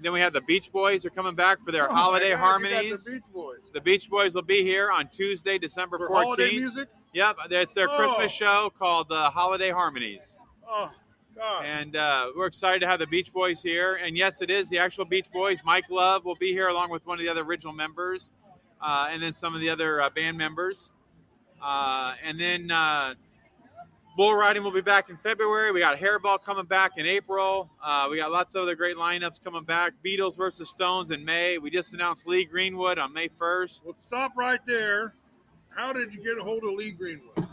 Then 0.00 0.12
we 0.12 0.20
have 0.20 0.32
the 0.34 0.42
Beach 0.42 0.70
Boys 0.70 1.04
are 1.06 1.10
coming 1.10 1.34
back 1.34 1.60
for 1.64 1.72
their 1.72 1.90
Oh, 1.90 1.94
holiday 1.94 2.30
God, 2.30 2.38
harmonies. 2.38 3.04
The 3.04 3.12
Beach 3.12 3.22
Boys. 3.32 3.60
The 3.72 3.80
Beach 3.80 4.10
Boys 4.10 4.34
will 4.34 4.42
be 4.42 4.62
here 4.62 4.90
on 4.90 5.08
Tuesday, 5.08 5.58
December 5.58 5.98
For 5.98 6.08
14th. 6.10 6.22
holiday 6.24 6.52
music. 6.52 6.88
Yep, 7.14 7.36
it's 7.50 7.72
their 7.72 7.88
Oh. 7.90 7.96
Christmas 7.96 8.30
show 8.32 8.70
called 8.78 9.10
uh, 9.10 9.30
Holiday 9.30 9.70
Harmonies. 9.70 10.36
Oh 10.68 10.90
gosh. 11.34 11.64
And 11.66 11.96
uh, 11.96 12.30
we're 12.36 12.46
excited 12.46 12.80
to 12.80 12.86
have 12.86 12.98
the 12.98 13.06
Beach 13.06 13.32
Boys 13.32 13.62
here. 13.62 13.94
And 13.94 14.16
yes, 14.18 14.42
it 14.42 14.50
is 14.50 14.68
the 14.68 14.78
actual 14.78 15.06
Beach 15.06 15.30
Boys. 15.32 15.60
Mike 15.64 15.84
Love 15.88 16.24
will 16.26 16.34
be 16.36 16.52
here 16.52 16.68
along 16.68 16.90
with 16.90 17.06
one 17.06 17.18
of 17.18 17.24
the 17.24 17.28
other 17.30 17.42
original 17.42 17.72
members 17.72 18.32
uh, 18.82 19.08
and 19.10 19.22
then 19.22 19.32
some 19.32 19.54
of 19.54 19.60
the 19.62 19.70
other 19.70 20.02
uh, 20.02 20.10
band 20.10 20.36
members. 20.36 20.92
Uh, 21.62 22.12
and 22.22 22.38
then 22.38 22.70
uh, 22.70 23.14
bull 24.16 24.34
riding 24.34 24.64
will 24.64 24.72
be 24.72 24.80
back 24.80 25.10
in 25.10 25.16
February. 25.18 25.70
We 25.72 25.80
got 25.80 25.98
Hairball 25.98 26.42
coming 26.42 26.64
back 26.64 26.92
in 26.96 27.04
April. 27.04 27.70
Uh, 27.84 28.08
we 28.10 28.16
got 28.16 28.32
lots 28.32 28.54
of 28.54 28.62
other 28.62 28.74
great 28.74 28.96
lineups 28.96 29.44
coming 29.44 29.62
back. 29.62 29.92
Beatles 30.04 30.36
versus 30.36 30.70
Stones 30.70 31.10
in 31.10 31.22
May. 31.22 31.58
We 31.58 31.70
just 31.70 31.92
announced 31.92 32.26
Lee 32.26 32.46
Greenwood 32.46 32.98
on 32.98 33.12
May 33.12 33.28
1st. 33.28 33.84
well, 33.84 33.94
stop 33.98 34.32
right 34.34 34.60
there. 34.66 35.14
How 35.68 35.92
did 35.92 36.14
you 36.14 36.22
get 36.24 36.38
a 36.38 36.42
hold 36.42 36.64
of 36.64 36.72
Lee 36.72 36.92
Greenwood? 36.92 37.46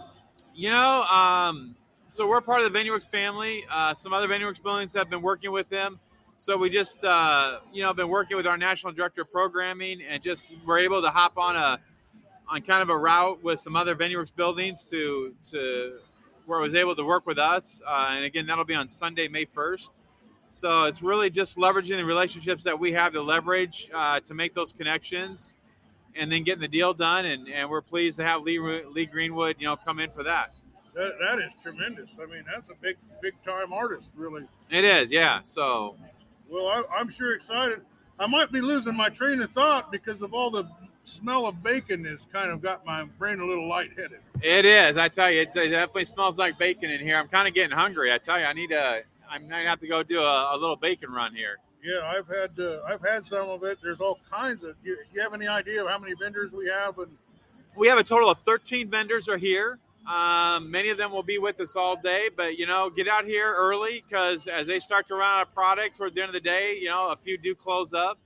You 0.56 0.72
know, 0.72 1.04
um, 1.04 1.76
so 2.08 2.26
we're 2.28 2.40
part 2.40 2.62
of 2.62 2.72
the 2.72 2.80
VenueWorks 2.80 3.10
family. 3.10 3.66
Uh, 3.70 3.94
some 3.94 4.14
other 4.14 4.30
VenueWorks 4.30 4.64
buildings 4.64 4.94
have 4.94 5.10
been 5.10 5.22
working 5.22 5.52
with 5.52 5.70
him. 5.70 6.00
So 6.38 6.56
we 6.56 6.70
just, 6.70 7.04
uh, 7.04 7.60
you 7.74 7.84
know, 7.84 7.94
been 7.94 8.08
working 8.10 8.38
with 8.38 8.48
our 8.48 8.58
national 8.58 8.94
director 8.94 9.24
of 9.24 9.32
programming, 9.32 10.02
and 10.02 10.24
just 10.24 10.54
were 10.66 10.78
able 10.78 11.02
to 11.02 11.10
hop 11.10 11.38
on 11.38 11.56
a, 11.56 11.80
on 12.48 12.62
kind 12.62 12.82
of 12.82 12.90
a 12.90 12.98
route 12.98 13.44
with 13.44 13.60
some 13.60 13.76
other 13.76 13.96
VenueWorks 13.96 14.34
buildings 14.34 14.84
to 14.84 15.34
to 15.52 16.00
where 16.46 16.60
it 16.60 16.64
was 16.64 16.76
able 16.76 16.96
to 16.96 17.04
work 17.04 17.26
with 17.26 17.38
us. 17.38 17.82
Uh, 17.88 18.10
and 18.12 18.26
again, 18.26 18.46
that'll 18.46 18.66
be 18.66 18.76
on 18.76 18.88
Sunday, 18.88 19.28
May 19.28 19.46
first. 19.46 19.92
So 20.50 20.84
it's 20.84 21.02
really 21.02 21.30
just 21.30 21.58
leveraging 21.58 21.98
the 21.98 22.06
relationships 22.06 22.64
that 22.64 22.80
we 22.80 22.92
have 22.94 23.14
to 23.14 23.22
leverage 23.22 23.90
uh, 23.94 24.20
to 24.22 24.34
make 24.34 24.54
those 24.54 24.72
connections, 24.72 25.56
and 26.16 26.32
then 26.32 26.44
getting 26.44 26.62
the 26.62 26.68
deal 26.68 26.94
done. 26.94 27.26
And, 27.26 27.48
and 27.48 27.70
we're 27.70 27.82
pleased 27.82 28.18
to 28.18 28.24
have 28.24 28.44
Lee 28.44 28.60
Lee 28.60 29.08
Greenwood, 29.08 29.56
you 29.60 29.66
know, 29.66 29.76
come 29.76 30.00
in 30.00 30.12
for 30.12 30.24
that. 30.24 30.54
That, 30.94 31.14
that 31.26 31.40
is 31.40 31.56
tremendous. 31.56 32.20
I 32.22 32.28
mean, 32.28 32.44
that's 32.54 32.70
a 32.70 32.76
big, 32.80 32.98
big 33.20 33.34
time 33.42 33.74
artist, 33.74 34.12
really. 34.16 34.44
It 34.70 34.84
is, 34.84 35.10
yeah. 35.10 35.40
So, 35.42 35.96
well, 36.48 36.68
I, 36.68 36.84
I'm 36.96 37.10
sure 37.10 37.34
excited. 37.34 37.82
I 38.20 38.28
might 38.28 38.52
be 38.52 38.62
losing 38.62 38.96
my 38.96 39.10
train 39.10 39.42
of 39.42 39.50
thought 39.54 39.92
because 39.92 40.22
of 40.22 40.36
all 40.36 40.52
the 40.52 40.66
smell 41.04 41.48
of 41.48 41.64
bacon 41.64 42.06
has 42.06 42.28
kind 42.32 42.52
of 42.52 42.62
got 42.62 42.86
my 42.86 43.06
brain 43.18 43.40
a 43.40 43.46
little 43.46 43.68
lightheaded. 43.68 44.20
It 44.44 44.66
is. 44.66 44.98
I 44.98 45.08
tell 45.08 45.32
you, 45.32 45.42
it, 45.42 45.56
it 45.56 45.70
definitely 45.70 46.04
smells 46.04 46.38
like 46.38 46.60
bacon 46.60 46.92
in 46.92 47.00
here. 47.00 47.16
I'm 47.16 47.30
kind 47.30 47.48
of 47.48 47.54
getting 47.54 47.76
hungry. 47.76 48.12
I 48.12 48.18
tell 48.18 48.38
you, 48.38 48.46
I 48.46 48.52
need 48.52 48.72
to. 48.72 49.02
I 49.30 49.38
might 49.40 49.66
have 49.66 49.80
to 49.80 49.88
go 49.88 50.04
do 50.04 50.20
a, 50.20 50.52
a 50.54 50.58
little 50.58 50.76
bacon 50.76 51.12
run 51.12 51.34
here. 51.34 51.60
Yeah, 51.82 52.02
I've 52.06 52.28
had 52.28 52.52
uh, 52.60 52.82
I've 52.86 53.02
had 53.02 53.26
some 53.26 53.50
of 53.50 53.64
it. 53.64 53.80
There's 53.82 54.02
all 54.02 54.20
kinds 54.30 54.64
of. 54.64 54.76
You, 54.84 54.98
you 55.14 55.22
have 55.22 55.34
any 55.34 55.48
idea 55.48 55.82
of 55.84 55.90
how 55.90 55.98
many 55.98 56.14
vendors 56.20 56.52
we 56.52 56.68
have? 56.68 57.00
And 57.00 57.12
we 57.78 57.88
have 57.88 57.98
a 57.98 58.04
total 58.04 58.30
of 58.30 58.40
13 58.40 58.90
vendors 58.90 59.30
are 59.30 59.38
here. 59.38 59.80
Um, 60.12 60.70
many 60.70 60.90
of 60.90 60.98
them 60.98 61.14
will 61.14 61.24
be 61.24 61.38
with 61.38 61.62
us 61.62 61.78
all 61.78 61.96
day, 61.96 62.30
but 62.36 62.58
you 62.58 62.66
know, 62.66 62.90
get 62.90 63.08
out 63.08 63.24
here 63.24 63.54
early 63.56 64.04
because 64.06 64.48
as 64.48 64.68
they 64.68 64.82
start 64.82 65.08
to 65.08 65.14
run 65.14 65.40
out 65.40 65.48
of 65.48 65.54
product 65.54 65.96
towards 65.96 66.16
the 66.16 66.22
end 66.22 66.28
of 66.28 66.34
the 66.34 66.42
day, 66.42 66.78
you 66.78 66.90
know, 66.90 67.12
a 67.12 67.16
few 67.16 67.38
do 67.38 67.56
close 67.56 67.94
up. 67.94 68.20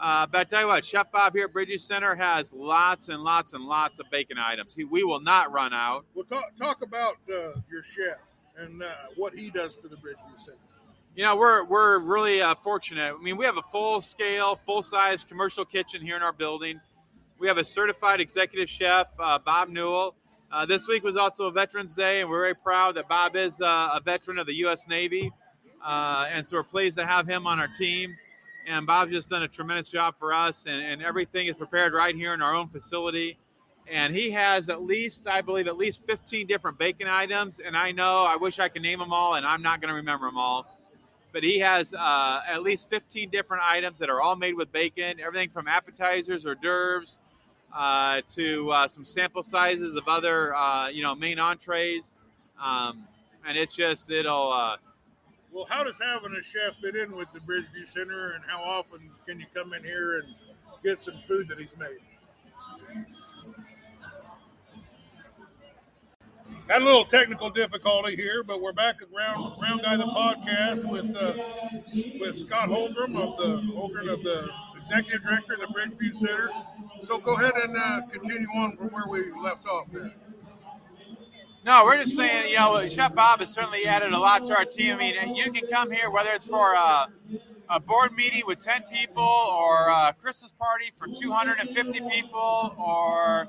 Uh, 0.00 0.26
but 0.26 0.40
I 0.40 0.44
tell 0.44 0.60
you 0.62 0.66
what, 0.68 0.82
Chef 0.82 1.12
Bob 1.12 1.34
here 1.34 1.44
at 1.44 1.52
Bridgeview 1.52 1.78
Center 1.78 2.14
has 2.14 2.54
lots 2.54 3.08
and 3.08 3.22
lots 3.22 3.52
and 3.52 3.64
lots 3.64 4.00
of 4.00 4.06
bacon 4.10 4.38
items. 4.38 4.74
He, 4.74 4.84
we 4.84 5.04
will 5.04 5.20
not 5.20 5.52
run 5.52 5.74
out. 5.74 6.06
Well, 6.14 6.24
talk 6.24 6.56
talk 6.56 6.82
about 6.82 7.16
uh, 7.30 7.60
your 7.70 7.82
chef 7.82 8.18
and 8.56 8.82
uh, 8.82 8.92
what 9.16 9.34
he 9.34 9.50
does 9.50 9.76
for 9.76 9.88
the 9.88 9.96
Bridgeview 9.96 10.38
Center. 10.38 10.56
You 11.14 11.24
know, 11.24 11.36
we're 11.36 11.64
we're 11.64 11.98
really 11.98 12.40
uh, 12.40 12.54
fortunate. 12.54 13.14
I 13.14 13.22
mean, 13.22 13.36
we 13.36 13.44
have 13.44 13.58
a 13.58 13.62
full 13.62 14.00
scale, 14.00 14.56
full 14.64 14.82
size 14.82 15.22
commercial 15.22 15.66
kitchen 15.66 16.00
here 16.00 16.16
in 16.16 16.22
our 16.22 16.32
building. 16.32 16.80
We 17.38 17.48
have 17.48 17.58
a 17.58 17.64
certified 17.64 18.20
executive 18.20 18.70
chef, 18.70 19.08
uh, 19.18 19.38
Bob 19.38 19.68
Newell. 19.68 20.14
Uh, 20.50 20.64
this 20.64 20.88
week 20.88 21.04
was 21.04 21.16
also 21.16 21.44
a 21.44 21.52
Veterans 21.52 21.92
Day, 21.92 22.22
and 22.22 22.30
we're 22.30 22.40
very 22.40 22.54
proud 22.54 22.96
that 22.96 23.08
Bob 23.08 23.36
is 23.36 23.60
uh, 23.60 23.90
a 23.94 24.00
veteran 24.02 24.38
of 24.38 24.46
the 24.46 24.54
U.S. 24.56 24.86
Navy. 24.88 25.30
Uh, 25.84 26.26
and 26.30 26.44
so 26.44 26.56
we're 26.56 26.62
pleased 26.62 26.96
to 26.96 27.06
have 27.06 27.26
him 27.26 27.46
on 27.46 27.60
our 27.60 27.68
team. 27.68 28.16
And 28.66 28.86
Bob's 28.86 29.12
just 29.12 29.28
done 29.30 29.42
a 29.42 29.48
tremendous 29.48 29.88
job 29.88 30.14
for 30.18 30.32
us, 30.32 30.66
and, 30.66 30.82
and 30.82 31.02
everything 31.02 31.46
is 31.46 31.56
prepared 31.56 31.92
right 31.92 32.14
here 32.14 32.34
in 32.34 32.42
our 32.42 32.54
own 32.54 32.68
facility. 32.68 33.38
And 33.90 34.14
he 34.14 34.30
has 34.30 34.68
at 34.68 34.82
least, 34.82 35.26
I 35.26 35.40
believe, 35.40 35.66
at 35.66 35.76
least 35.76 36.06
15 36.06 36.46
different 36.46 36.78
bacon 36.78 37.08
items. 37.08 37.60
And 37.64 37.76
I 37.76 37.90
know, 37.90 38.24
I 38.24 38.36
wish 38.36 38.58
I 38.58 38.68
could 38.68 38.82
name 38.82 38.98
them 39.00 39.12
all, 39.12 39.34
and 39.34 39.44
I'm 39.44 39.62
not 39.62 39.80
going 39.80 39.88
to 39.88 39.94
remember 39.94 40.26
them 40.26 40.38
all. 40.38 40.78
But 41.32 41.42
he 41.42 41.58
has 41.60 41.94
uh, 41.94 42.40
at 42.48 42.62
least 42.62 42.88
15 42.90 43.30
different 43.30 43.62
items 43.64 43.98
that 43.98 44.10
are 44.10 44.20
all 44.20 44.36
made 44.36 44.54
with 44.54 44.70
bacon, 44.72 45.20
everything 45.20 45.50
from 45.50 45.66
appetizers 45.66 46.44
hors 46.44 46.56
d'oeuvres 46.56 47.20
uh, 47.74 48.20
to 48.34 48.70
uh, 48.70 48.88
some 48.88 49.04
sample 49.04 49.42
sizes 49.42 49.96
of 49.96 50.06
other, 50.08 50.54
uh, 50.54 50.88
you 50.88 51.02
know, 51.02 51.14
main 51.14 51.38
entrees. 51.38 52.14
Um, 52.62 53.04
and 53.46 53.56
it's 53.56 53.74
just, 53.74 54.10
it'll. 54.10 54.76
Well, 55.52 55.66
how 55.68 55.82
does 55.82 55.98
having 56.00 56.36
a 56.36 56.42
chef 56.42 56.76
fit 56.76 56.94
in 56.94 57.16
with 57.16 57.32
the 57.32 57.40
Bridgeview 57.40 57.86
Center, 57.86 58.32
and 58.32 58.44
how 58.46 58.62
often 58.62 59.00
can 59.26 59.40
you 59.40 59.46
come 59.52 59.72
in 59.72 59.82
here 59.82 60.18
and 60.18 60.28
get 60.84 61.02
some 61.02 61.18
food 61.26 61.48
that 61.48 61.58
he's 61.58 61.74
made? 61.76 61.98
Had 66.68 66.82
a 66.82 66.84
little 66.84 67.04
technical 67.04 67.50
difficulty 67.50 68.14
here, 68.14 68.44
but 68.44 68.62
we're 68.62 68.72
back 68.72 68.96
at 69.02 69.08
Round 69.12 69.52
Round 69.60 69.82
Guy 69.82 69.96
the 69.96 70.04
podcast 70.04 70.88
with 70.88 71.16
uh, 71.16 71.34
with 72.20 72.38
Scott 72.38 72.68
Hallgren 72.68 73.16
of 73.16 73.36
the 73.38 73.60
Hallgren 73.72 74.08
of 74.08 74.22
the 74.22 74.48
executive 74.80 75.22
director 75.24 75.54
of 75.54 75.60
the 75.60 75.66
Bridgeview 75.66 76.14
Center. 76.14 76.48
So 77.02 77.18
go 77.18 77.34
ahead 77.34 77.54
and 77.56 77.76
uh, 77.76 78.02
continue 78.12 78.46
on 78.56 78.76
from 78.76 78.90
where 78.90 79.08
we 79.08 79.32
left 79.42 79.66
off 79.66 79.90
there. 79.90 80.12
No, 81.64 81.84
we're 81.84 81.98
just 81.98 82.16
saying, 82.16 82.48
you 82.50 82.56
know, 82.56 82.88
Chef 82.88 83.14
Bob 83.14 83.40
has 83.40 83.52
certainly 83.52 83.86
added 83.86 84.12
a 84.12 84.18
lot 84.18 84.46
to 84.46 84.56
our 84.56 84.64
team. 84.64 84.94
I 84.94 84.98
mean, 84.98 85.36
you 85.36 85.52
can 85.52 85.68
come 85.68 85.90
here 85.90 86.10
whether 86.10 86.30
it's 86.30 86.46
for 86.46 86.72
a, 86.72 87.08
a 87.68 87.78
board 87.78 88.12
meeting 88.14 88.42
with 88.46 88.60
10 88.60 88.84
people 88.90 89.22
or 89.22 89.88
a 89.88 90.14
Christmas 90.18 90.52
party 90.52 90.90
for 90.96 91.06
250 91.06 92.00
people 92.10 92.74
or 92.78 93.48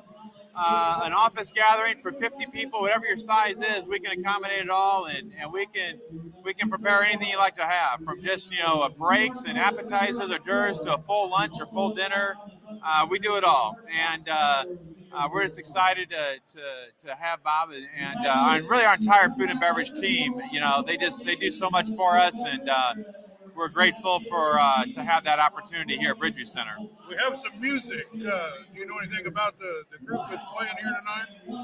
uh, 0.56 1.02
an 1.04 1.14
office 1.14 1.52
gathering 1.56 1.96
for 2.02 2.12
50 2.12 2.48
people, 2.48 2.82
whatever 2.82 3.06
your 3.06 3.16
size 3.18 3.62
is, 3.62 3.86
we 3.86 4.00
can 4.00 4.20
accommodate 4.20 4.60
it 4.60 4.70
all, 4.70 5.06
and, 5.06 5.32
and 5.40 5.52
we 5.52 5.66
can 5.68 6.00
we 6.44 6.54
can 6.54 6.70
prepare 6.70 7.04
anything 7.04 7.30
you 7.30 7.38
like 7.38 7.56
to 7.56 7.66
have, 7.66 8.04
from 8.04 8.22
just 8.22 8.52
you 8.52 8.60
know 8.60 8.90
breaks 8.98 9.44
and 9.48 9.58
appetizers 9.58 10.30
or 10.30 10.40
hors 10.40 10.80
to 10.80 10.94
a 10.94 10.98
full 10.98 11.30
lunch 11.30 11.54
or 11.60 11.66
full 11.68 11.96
dinner. 11.96 12.36
Uh, 12.86 13.08
we 13.10 13.18
do 13.18 13.38
it 13.38 13.44
all, 13.44 13.78
and 13.90 14.28
uh, 14.28 14.66
uh, 15.14 15.28
we're 15.32 15.44
just 15.44 15.60
excited 15.60 16.10
to, 16.10 16.36
to, 16.54 17.08
to 17.08 17.16
have 17.16 17.44
Bob 17.44 17.70
and, 17.72 17.88
and, 17.98 18.26
uh, 18.26 18.46
and 18.52 18.70
really 18.70 18.86
our 18.86 18.96
entire 18.96 19.30
food 19.30 19.50
and 19.50 19.60
beverage 19.60 19.92
team. 19.94 20.42
You 20.52 20.60
know, 20.60 20.84
they 20.86 20.98
just 20.98 21.24
they 21.26 21.36
do 21.36 21.52
so 21.52 21.70
much 21.70 21.88
for 21.96 22.18
us, 22.18 22.36
and 22.36 22.70
uh, 22.70 22.94
we're 23.56 23.68
grateful 23.68 24.20
for 24.30 24.60
uh, 24.60 24.86
to 24.86 25.04
have 25.04 25.24
that 25.26 25.40
opportunity 25.40 25.98
here 25.98 26.12
at 26.12 26.18
Bridgeview 26.18 26.48
Center. 26.48 26.76
We 27.10 27.16
have 27.18 27.36
some 27.36 27.60
music. 27.60 28.06
Uh, 28.14 28.52
do 28.74 28.80
you 28.80 28.86
know 28.86 28.98
anything 29.04 29.28
about 29.28 29.60
the, 29.60 29.84
the 29.92 30.04
group 30.04 30.22
that's 30.30 30.44
playing 30.56 30.74
here 30.82 30.96
tonight? 31.00 31.62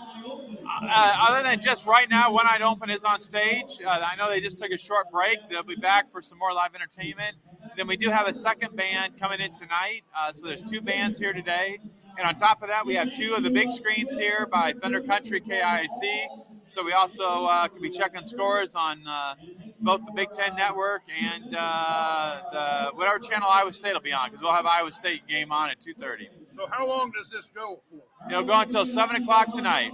Uh, 0.84 1.16
other 1.30 1.44
than 1.44 1.60
just 1.60 1.86
right 1.86 2.10
now, 2.10 2.32
One 2.32 2.46
Eyed 2.48 2.62
Open 2.62 2.90
is 2.90 3.04
on 3.04 3.20
stage. 3.20 3.80
Uh, 3.86 3.90
I 3.90 4.16
know 4.18 4.30
they 4.30 4.42
just 4.42 4.58
took 4.58 4.72
a 4.72 4.78
short 4.78 5.10
break. 5.12 5.40
They'll 5.50 5.64
be 5.64 5.76
back 5.76 6.12
for 6.12 6.22
some 6.22 6.38
more 6.38 6.54
live 6.54 6.76
entertainment. 6.76 7.38
Then 7.76 7.88
we 7.88 7.98
do 7.98 8.10
have 8.10 8.28
a 8.28 8.34
second 8.34 8.76
band 8.76 9.20
coming 9.20 9.40
in 9.40 9.54
tonight. 9.54 10.04
Uh, 10.16 10.32
so 10.32 10.48
there's 10.48 10.64
two 10.64 10.82
bands 10.82 11.18
here 11.20 11.34
today. 11.34 11.80
And 12.18 12.28
on 12.28 12.36
top 12.36 12.64
of 12.64 12.70
that, 12.70 12.86
we 12.86 12.96
have 12.96 13.12
two 13.12 13.36
of 13.36 13.44
the 13.44 13.50
big 13.50 13.70
screens 13.70 14.12
here 14.18 14.48
by 14.52 14.74
Thunder 14.74 15.02
Country 15.02 15.40
KIIC. 15.40 16.28
So 16.70 16.84
we 16.84 16.92
also 16.92 17.46
uh, 17.46 17.68
can 17.70 17.82
be 17.82 17.90
checking 17.90 18.26
scores 18.26 18.76
on 18.76 19.08
uh, 19.08 19.36
both 19.80 20.02
the 20.06 20.12
Big 20.12 20.32
Ten 20.34 20.56
Network 20.56 21.04
and 21.18 21.56
uh, 21.56 22.42
the 22.52 22.92
whatever 22.98 23.20
channel 23.20 23.48
Iowa 23.50 23.72
State 23.72 23.94
will 23.94 24.02
be 24.02 24.12
on, 24.12 24.30
because 24.30 24.42
we'll 24.42 24.52
have 24.52 24.66
Iowa 24.66 24.92
State 24.92 25.26
game 25.28 25.52
on 25.54 25.70
at 25.70 25.80
two 25.80 25.94
thirty. 25.94 26.28
So 26.48 26.68
how 26.70 26.86
long 26.86 27.12
does 27.12 27.30
this 27.30 27.50
go 27.56 27.80
for? 27.90 28.30
It'll 28.30 28.44
go 28.44 28.60
until 28.60 28.86
seven 28.86 29.16
o'clock 29.16 29.54
tonight. 29.54 29.94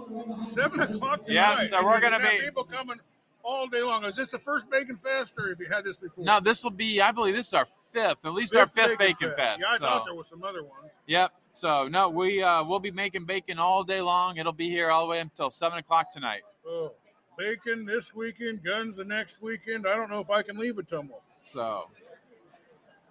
Seven 0.52 0.80
o'clock 0.80 1.26
tonight. 1.26 1.62
Yeah, 1.62 1.68
so 1.68 1.86
we're 1.86 2.00
going 2.00 2.20
to 2.20 2.20
be 2.20 2.44
people 2.44 2.64
coming 2.64 2.98
all 3.44 3.68
day 3.68 3.84
long. 3.84 4.04
Is 4.06 4.16
this 4.16 4.30
the 4.30 4.40
first 4.40 4.68
Bacon 4.72 4.98
Fest, 4.98 5.36
or 5.38 5.50
have 5.50 5.60
you 5.60 5.68
had 5.68 5.84
this 5.84 5.98
before? 5.98 6.26
No, 6.26 6.40
this 6.40 6.64
will 6.64 6.72
be. 6.72 7.02
I 7.02 7.12
believe 7.12 7.36
this 7.36 7.50
is 7.50 7.54
our 7.54 7.68
fifth, 7.92 8.26
at 8.26 8.34
least 8.34 8.54
fifth 8.54 8.60
our 8.62 8.68
fifth 8.88 8.98
Bacon, 8.98 9.30
Bacon 9.30 9.36
Fest. 9.36 9.60
Yeah, 9.62 9.68
I 9.68 9.78
so. 9.78 9.86
thought 9.86 10.06
there 10.06 10.16
was 10.16 10.28
some 10.28 10.44
other 10.44 10.64
ones. 10.64 10.90
Yep. 11.06 11.34
So 11.54 11.88
no, 11.88 12.10
we 12.10 12.44
uh, 12.44 12.64
we'll 12.64 12.80
be 12.80 12.92
making 12.92 13.26
bacon 13.26 13.60
all 13.60 13.84
day 13.84 14.02
long. 14.02 14.38
It'll 14.38 14.52
be 14.52 14.70
here 14.70 14.90
all 14.90 15.06
the 15.06 15.12
way 15.12 15.20
until 15.20 15.50
seven 15.50 15.78
o'clock 15.78 16.12
tonight. 16.12 16.42
Oh 16.68 16.92
bacon 17.38 17.86
this 17.86 18.14
weekend, 18.14 18.64
guns 18.64 18.98
the 18.98 19.06
next 19.06 19.42
weekend. 19.42 19.88
I 19.88 19.96
don't 19.96 20.10
know 20.10 20.20
if 20.20 20.30
I 20.30 20.42
can 20.42 20.58
leave 20.58 20.76
Ottumwa. 20.76 21.20
So, 21.42 21.90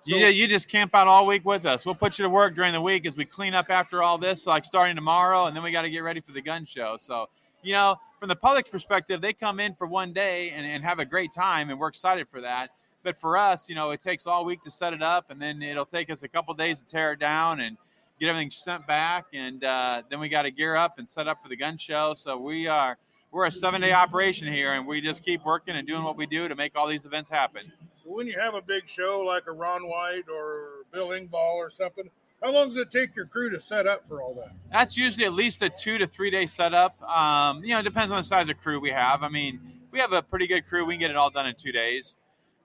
so 0.05 0.17
you, 0.17 0.27
you 0.27 0.47
just 0.49 0.69
camp 0.69 0.95
out 0.95 1.07
all 1.07 1.27
week 1.27 1.45
with 1.45 1.67
us. 1.67 1.85
We'll 1.85 1.95
put 1.95 2.19
you 2.19 2.25
to 2.25 2.29
work 2.29 2.55
during 2.55 2.73
the 2.73 2.81
week 2.81 3.07
as 3.07 3.17
we 3.17 3.25
clean 3.25 3.55
up 3.55 3.67
after 3.71 4.03
all 4.03 4.19
this, 4.19 4.47
like 4.47 4.65
starting 4.65 4.97
tomorrow, 4.97 5.47
and 5.47 5.57
then 5.57 5.63
we 5.63 5.71
got 5.71 5.83
to 5.83 5.91
get 5.91 6.01
ready 6.01 6.21
for 6.21 6.33
the 6.33 6.43
gun 6.43 6.65
show. 6.65 6.97
So, 6.99 7.29
you 7.63 7.73
know, 7.73 7.97
from 8.19 8.29
the 8.29 8.37
public's 8.37 8.71
perspective, 8.71 9.21
they 9.21 9.33
come 9.33 9.61
in 9.61 9.75
for 9.75 9.87
one 9.87 10.13
day 10.13 10.51
and, 10.51 10.67
and 10.67 10.85
have 10.85 10.99
a 10.99 11.05
great 11.05 11.33
time, 11.33 11.71
and 11.71 11.79
we're 11.79 11.89
excited 11.89 12.29
for 12.29 12.41
that. 12.41 12.71
But 13.03 13.17
for 13.17 13.37
us, 13.37 13.69
you 13.69 13.75
know, 13.75 13.91
it 13.91 14.01
takes 14.01 14.27
all 14.27 14.45
week 14.45 14.63
to 14.63 14.71
set 14.71 14.93
it 14.93 15.03
up, 15.03 15.31
and 15.31 15.41
then 15.43 15.61
it'll 15.63 15.85
take 15.85 16.11
us 16.11 16.23
a 16.23 16.29
couple 16.29 16.55
days 16.55 16.81
to 16.81 16.87
tear 16.87 17.13
it 17.13 17.19
down 17.19 17.61
and 17.61 17.77
get 18.23 18.31
everything 18.31 18.51
sent 18.51 18.87
back, 18.87 19.27
and 19.33 19.65
uh, 19.65 20.03
then 20.09 20.21
we 20.21 20.29
got 20.29 20.43
to 20.43 20.51
gear 20.53 20.77
up 20.77 20.99
and 20.99 21.09
set 21.09 21.27
up 21.27 21.43
for 21.43 21.49
the 21.49 21.57
gun 21.57 21.77
show. 21.77 22.15
So 22.15 22.39
we 22.39 22.69
are 22.69 22.97
we're 23.33 23.47
a 23.47 23.51
seven 23.51 23.81
day 23.81 23.93
operation 23.93 24.53
here, 24.53 24.75
and 24.75 24.87
we 24.87 25.01
just 25.01 25.25
keep 25.25 25.45
working 25.45 25.75
and 25.75 25.89
doing 25.89 26.05
what 26.05 26.17
we 26.17 26.27
do 26.27 26.47
to 26.47 26.55
make 26.55 26.77
all 26.77 26.87
these 26.87 27.05
events 27.05 27.29
happen. 27.29 27.73
So 28.03 28.11
when 28.11 28.29
you 28.29 28.39
have 28.39 28.55
a 28.55 28.63
big 28.63 28.89
show 28.89 29.25
like 29.27 29.45
a 29.49 29.53
Ron 29.53 29.89
White 29.89 30.25
or 30.33 30.85
Bill 30.93 31.09
Engvall 31.09 31.57
or 31.57 31.69
something, 31.69 32.09
how 32.41 32.53
long 32.53 32.69
does 32.69 32.77
it 32.77 32.93
take 32.93 33.17
your 33.17 33.27
crew 33.27 33.51
to 33.51 33.59
set 33.59 33.89
up 33.89 34.07
for 34.07 34.23
all 34.23 34.35
that? 34.35 34.53
That's 34.71 34.97
usually 34.97 35.25
at 35.25 35.33
least 35.33 35.61
a 35.63 35.71
two 35.71 35.99
to 35.99 36.07
three 36.07 36.31
day 36.31 36.47
setup. 36.47 37.03
Um, 37.03 37.65
you 37.65 37.71
know, 37.71 37.81
it 37.81 37.85
depends 37.85 38.13
on 38.13 38.19
the 38.19 38.25
size 38.25 38.49
of 38.49 38.57
crew 38.59 38.79
we 38.79 38.91
have. 38.91 39.25
I 39.25 39.29
mean, 39.31 39.59
if 39.85 39.93
we 39.93 39.99
have 39.99 40.13
a 40.13 40.23
pretty 40.23 40.47
good 40.47 40.65
crew, 40.67 40.85
we 40.85 40.95
can 40.95 41.01
get 41.01 41.11
it 41.11 41.17
all 41.17 41.31
done 41.31 41.49
in 41.49 41.57
two 41.57 41.73
days. 41.73 42.15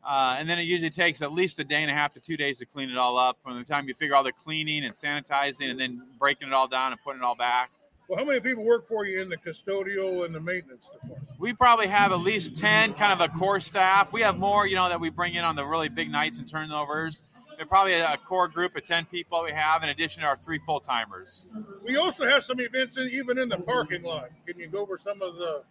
Uh, 0.08 0.38
and 0.40 0.50
then 0.50 0.58
it 0.58 0.64
usually 0.64 0.90
takes 0.90 1.22
at 1.22 1.34
least 1.34 1.60
a 1.60 1.66
day 1.66 1.82
and 1.82 1.92
a 1.92 1.94
half 1.94 2.14
to 2.14 2.22
two 2.22 2.38
days 2.38 2.60
to 2.60 2.66
clean 2.66 2.90
it 2.90 2.98
all 2.98 3.18
up 3.18 3.38
from 3.44 3.58
the 3.58 3.64
time 3.66 3.90
you 3.90 3.94
figure 3.94 4.16
all 4.16 4.24
the 4.24 4.32
cleaning 4.32 4.86
and 4.86 4.96
sanitizing 4.96 5.70
and 5.70 5.78
then 5.78 6.02
breaking 6.18 6.48
it 6.48 6.54
all 6.54 6.68
down 6.68 6.94
and 6.94 7.02
putting 7.04 7.22
it 7.22 7.26
all 7.26 7.36
back. 7.36 7.72
Well, 8.08 8.18
how 8.18 8.24
many 8.24 8.40
people 8.40 8.64
work 8.64 8.88
for 8.88 9.06
you 9.06 9.22
in 9.22 9.28
the 9.28 9.36
custodial 9.36 10.24
and 10.24 10.34
the 10.34 10.40
maintenance 10.40 10.88
department? 10.88 11.28
We 11.40 11.52
probably 11.52 11.88
have 11.88 12.14
at 12.14 12.22
least 12.22 12.56
10 12.56 12.94
kind 12.94 13.12
of 13.12 13.20
a 13.20 13.38
core 13.38 13.60
staff. 13.60 14.14
We 14.14 14.22
have 14.22 14.38
more, 14.38 14.66
you 14.66 14.76
know, 14.76 14.88
that 14.88 15.02
we 15.02 15.10
bring 15.10 15.34
in 15.34 15.44
on 15.44 15.58
the 15.58 15.66
really 15.66 15.90
big 15.90 16.10
nights 16.10 16.38
and 16.38 16.48
turnovers. 16.48 17.22
They're 17.58 17.66
probably 17.66 17.96
a 17.96 18.18
core 18.26 18.48
group 18.48 18.78
of 18.78 18.86
10 18.86 19.08
people 19.08 19.44
we 19.44 19.52
have 19.52 19.84
in 19.84 19.90
addition 19.90 20.22
to 20.22 20.28
our 20.28 20.38
three 20.38 20.60
full 20.60 20.80
timers. 20.80 21.48
We 21.84 21.98
also 21.98 22.30
have 22.30 22.44
some 22.44 22.62
events 22.62 22.96
in, 22.98 23.10
even 23.10 23.38
in 23.38 23.50
the 23.50 23.58
parking 23.58 24.04
lot. 24.04 24.30
Can 24.46 24.58
you 24.58 24.68
go 24.68 24.80
over 24.80 24.98
some 24.98 25.22
of 25.22 25.36
the 25.38 25.64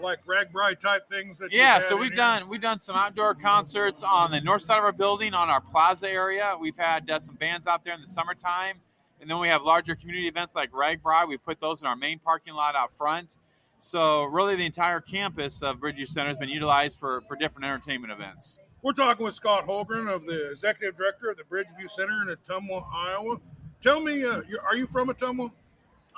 like 0.00 0.18
RAGBRAI 0.26 0.78
type 0.78 1.08
things 1.10 1.38
that 1.38 1.52
yeah 1.52 1.78
so 1.78 1.96
we've 1.96 2.14
done 2.14 2.48
we've 2.48 2.60
done 2.60 2.78
some 2.78 2.96
outdoor 2.96 3.34
concerts 3.34 4.02
on 4.02 4.30
the 4.30 4.40
north 4.40 4.62
side 4.62 4.78
of 4.78 4.84
our 4.84 4.92
building 4.92 5.32
on 5.32 5.48
our 5.48 5.60
plaza 5.60 6.10
area 6.10 6.54
we've 6.60 6.76
had 6.76 7.10
uh, 7.10 7.18
some 7.18 7.34
bands 7.36 7.66
out 7.66 7.84
there 7.84 7.94
in 7.94 8.00
the 8.00 8.06
summertime 8.06 8.80
and 9.20 9.30
then 9.30 9.38
we 9.38 9.48
have 9.48 9.62
larger 9.62 9.94
community 9.94 10.28
events 10.28 10.54
like 10.54 10.70
RAGBRAI. 10.72 11.28
We 11.28 11.36
put 11.36 11.60
those 11.60 11.80
in 11.80 11.86
our 11.86 11.96
main 11.96 12.18
parking 12.18 12.54
lot 12.54 12.74
out 12.76 12.92
front. 12.92 13.36
So 13.78 14.24
really, 14.24 14.56
the 14.56 14.66
entire 14.66 15.00
campus 15.00 15.62
of 15.62 15.78
Bridgeview 15.78 16.08
Center 16.08 16.28
has 16.28 16.38
been 16.38 16.48
utilized 16.48 16.98
for 16.98 17.20
for 17.22 17.36
different 17.36 17.66
entertainment 17.66 18.12
events. 18.12 18.58
We're 18.82 18.92
talking 18.92 19.24
with 19.24 19.34
Scott 19.34 19.66
Hallgren 19.66 20.08
of 20.08 20.26
the 20.26 20.50
executive 20.50 20.96
director 20.96 21.30
of 21.30 21.36
the 21.36 21.42
Bridgeview 21.44 21.90
Center 21.90 22.22
in 22.22 22.28
Ottumwa, 22.28 22.84
Iowa. 22.94 23.40
Tell 23.80 24.00
me, 24.00 24.24
uh, 24.24 24.42
are 24.66 24.76
you 24.76 24.86
from 24.86 25.08
Ottumwa? 25.08 25.50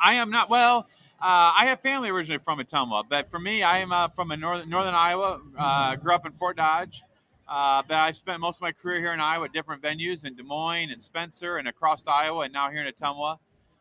I 0.00 0.14
am 0.14 0.30
not. 0.30 0.50
Well, 0.50 0.86
uh, 1.20 1.52
I 1.58 1.66
have 1.66 1.80
family 1.80 2.10
originally 2.10 2.38
from 2.38 2.60
Ottumwa, 2.60 3.02
but 3.08 3.28
for 3.28 3.40
me, 3.40 3.62
I 3.64 3.78
am 3.78 3.90
uh, 3.90 4.08
from 4.08 4.28
northern, 4.38 4.68
northern 4.68 4.94
Iowa. 4.94 5.40
Uh, 5.58 5.96
grew 5.96 6.12
up 6.12 6.24
in 6.24 6.32
Fort 6.32 6.56
Dodge, 6.56 7.02
uh, 7.48 7.82
but 7.88 7.96
I've 7.96 8.16
spent 8.16 8.38
most 8.40 8.58
of 8.58 8.62
my 8.62 8.70
career 8.70 9.00
here 9.00 9.12
in 9.12 9.20
Iowa 9.20 9.46
at 9.46 9.52
different 9.52 9.82
venues 9.82 10.24
in 10.24 10.36
Des 10.36 10.44
Moines 10.44 10.90
and 10.90 11.02
Spencer 11.02 11.56
and 11.56 11.66
across 11.66 12.06
Iowa, 12.06 12.44
and 12.44 12.52
now 12.52 12.70
here 12.70 12.84
in 12.84 12.92
Ottumwa. 12.92 13.38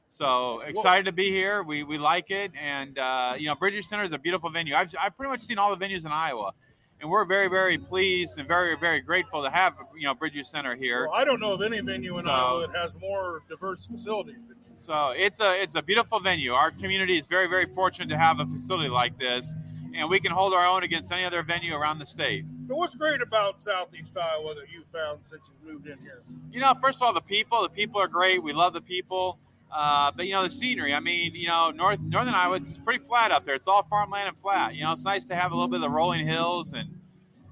So 0.10 0.62
excited 0.62 1.06
to 1.06 1.12
be 1.12 1.30
here. 1.30 1.62
We, 1.62 1.84
we 1.84 2.00
like 2.00 2.32
it, 2.32 2.52
and 2.60 2.98
uh, 2.98 3.36
you 3.38 3.46
know, 3.48 3.56
Bridgeview 3.56 3.84
Center 3.84 4.04
is 4.04 4.14
a 4.14 4.18
beautiful 4.18 4.50
venue. 4.50 4.74
I've 4.74 4.96
I've 5.00 5.16
pretty 5.16 5.30
much 5.30 5.42
seen 5.42 5.60
all 5.60 5.76
the 5.76 5.86
venues 5.86 6.06
in 6.06 6.12
Iowa 6.12 6.54
and 7.00 7.10
we're 7.10 7.26
very, 7.26 7.48
very 7.48 7.78
pleased 7.78 8.38
and 8.38 8.48
very, 8.48 8.76
very 8.76 9.02
grateful 9.02 9.44
to 9.44 9.50
have 9.50 9.76
you 9.96 10.06
know 10.06 10.16
Bridgeview 10.16 10.46
Center 10.46 10.76
here. 10.76 11.08
Well, 11.08 11.20
I 11.20 11.24
don't 11.24 11.40
know 11.40 11.54
of 11.54 11.62
any 11.62 11.80
venue 11.80 12.18
in 12.18 12.24
so, 12.24 12.30
Iowa 12.30 12.68
that 12.68 12.76
has 12.76 12.96
more 13.00 13.44
diverse 13.50 13.86
facilities. 13.86 14.38
So 14.78 15.14
it's 15.16 15.40
a 15.40 15.62
it's 15.62 15.76
a 15.76 15.82
beautiful 15.82 16.20
venue. 16.20 16.54
Our 16.54 16.72
community 16.72 17.18
is 17.18 17.28
very, 17.28 17.48
very 17.48 17.66
fortunate 17.66 18.10
to 18.10 18.18
have 18.18 18.40
a 18.40 18.46
facility 18.46 18.90
like 18.90 19.18
this, 19.20 19.54
and 19.96 20.10
we 20.10 20.20
can 20.20 20.32
hold 20.32 20.54
our 20.54 20.66
own 20.66 20.84
against 20.84 21.12
any 21.12 21.24
other 21.24 21.44
venue 21.44 21.76
around 21.76 22.00
the 22.00 22.06
state. 22.06 22.46
But 22.68 22.78
what's 22.78 22.96
great 22.96 23.22
about 23.22 23.62
Southeast 23.62 24.18
Iowa 24.18 24.56
that 24.56 24.72
you 24.72 24.84
found 24.92 25.20
since 25.30 25.44
you 25.48 25.72
moved 25.72 25.88
in 25.88 25.98
here? 26.00 26.22
You 26.52 26.62
know, 26.62 26.74
first 26.82 26.98
of 26.98 27.04
all, 27.04 27.14
the 27.14 27.22
people. 27.22 27.62
The 27.62 27.70
people 27.70 28.02
are 28.02 28.08
great. 28.08 28.42
We 28.42 28.54
love 28.54 28.74
the 28.74 28.82
people. 28.82 29.40
Uh, 29.72 30.12
but 30.16 30.26
you 30.26 30.34
know 30.34 30.44
the 30.44 30.50
scenery. 30.50 30.94
I 30.94 31.00
mean, 31.00 31.36
you 31.36 31.48
know, 31.48 31.72
north 31.72 32.00
northern 32.02 32.34
Iowa 32.34 32.56
it's 32.56 32.78
pretty 32.78 33.04
flat 33.04 33.32
up 33.32 33.46
there. 33.46 33.56
It's 33.56 33.68
all 33.68 33.84
farmland 33.84 34.30
and 34.30 34.38
flat. 34.38 34.76
You 34.76 34.84
know, 34.84 34.94
it's 34.94 35.04
nice 35.04 35.26
to 35.26 35.36
have 35.36 35.52
a 35.52 35.56
little 35.56 35.68
bit 35.68 35.78
of 35.78 35.82
the 35.82 35.90
rolling 35.90 36.26
hills 36.26 36.74
and 36.74 36.90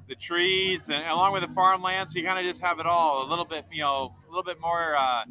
the 0.07 0.15
trees, 0.15 0.87
and 0.87 1.05
along 1.05 1.33
with 1.33 1.41
the 1.41 1.53
farmland. 1.53 2.09
So 2.09 2.19
you 2.19 2.25
kind 2.25 2.39
of 2.39 2.45
just 2.45 2.61
have 2.61 2.79
it 2.79 2.85
all. 2.85 3.27
A 3.27 3.29
little 3.29 3.45
bit, 3.45 3.65
you 3.71 3.81
know, 3.81 4.15
a 4.25 4.29
little 4.29 4.43
bit 4.43 4.61
more 4.61 4.95
uh, 4.95 5.25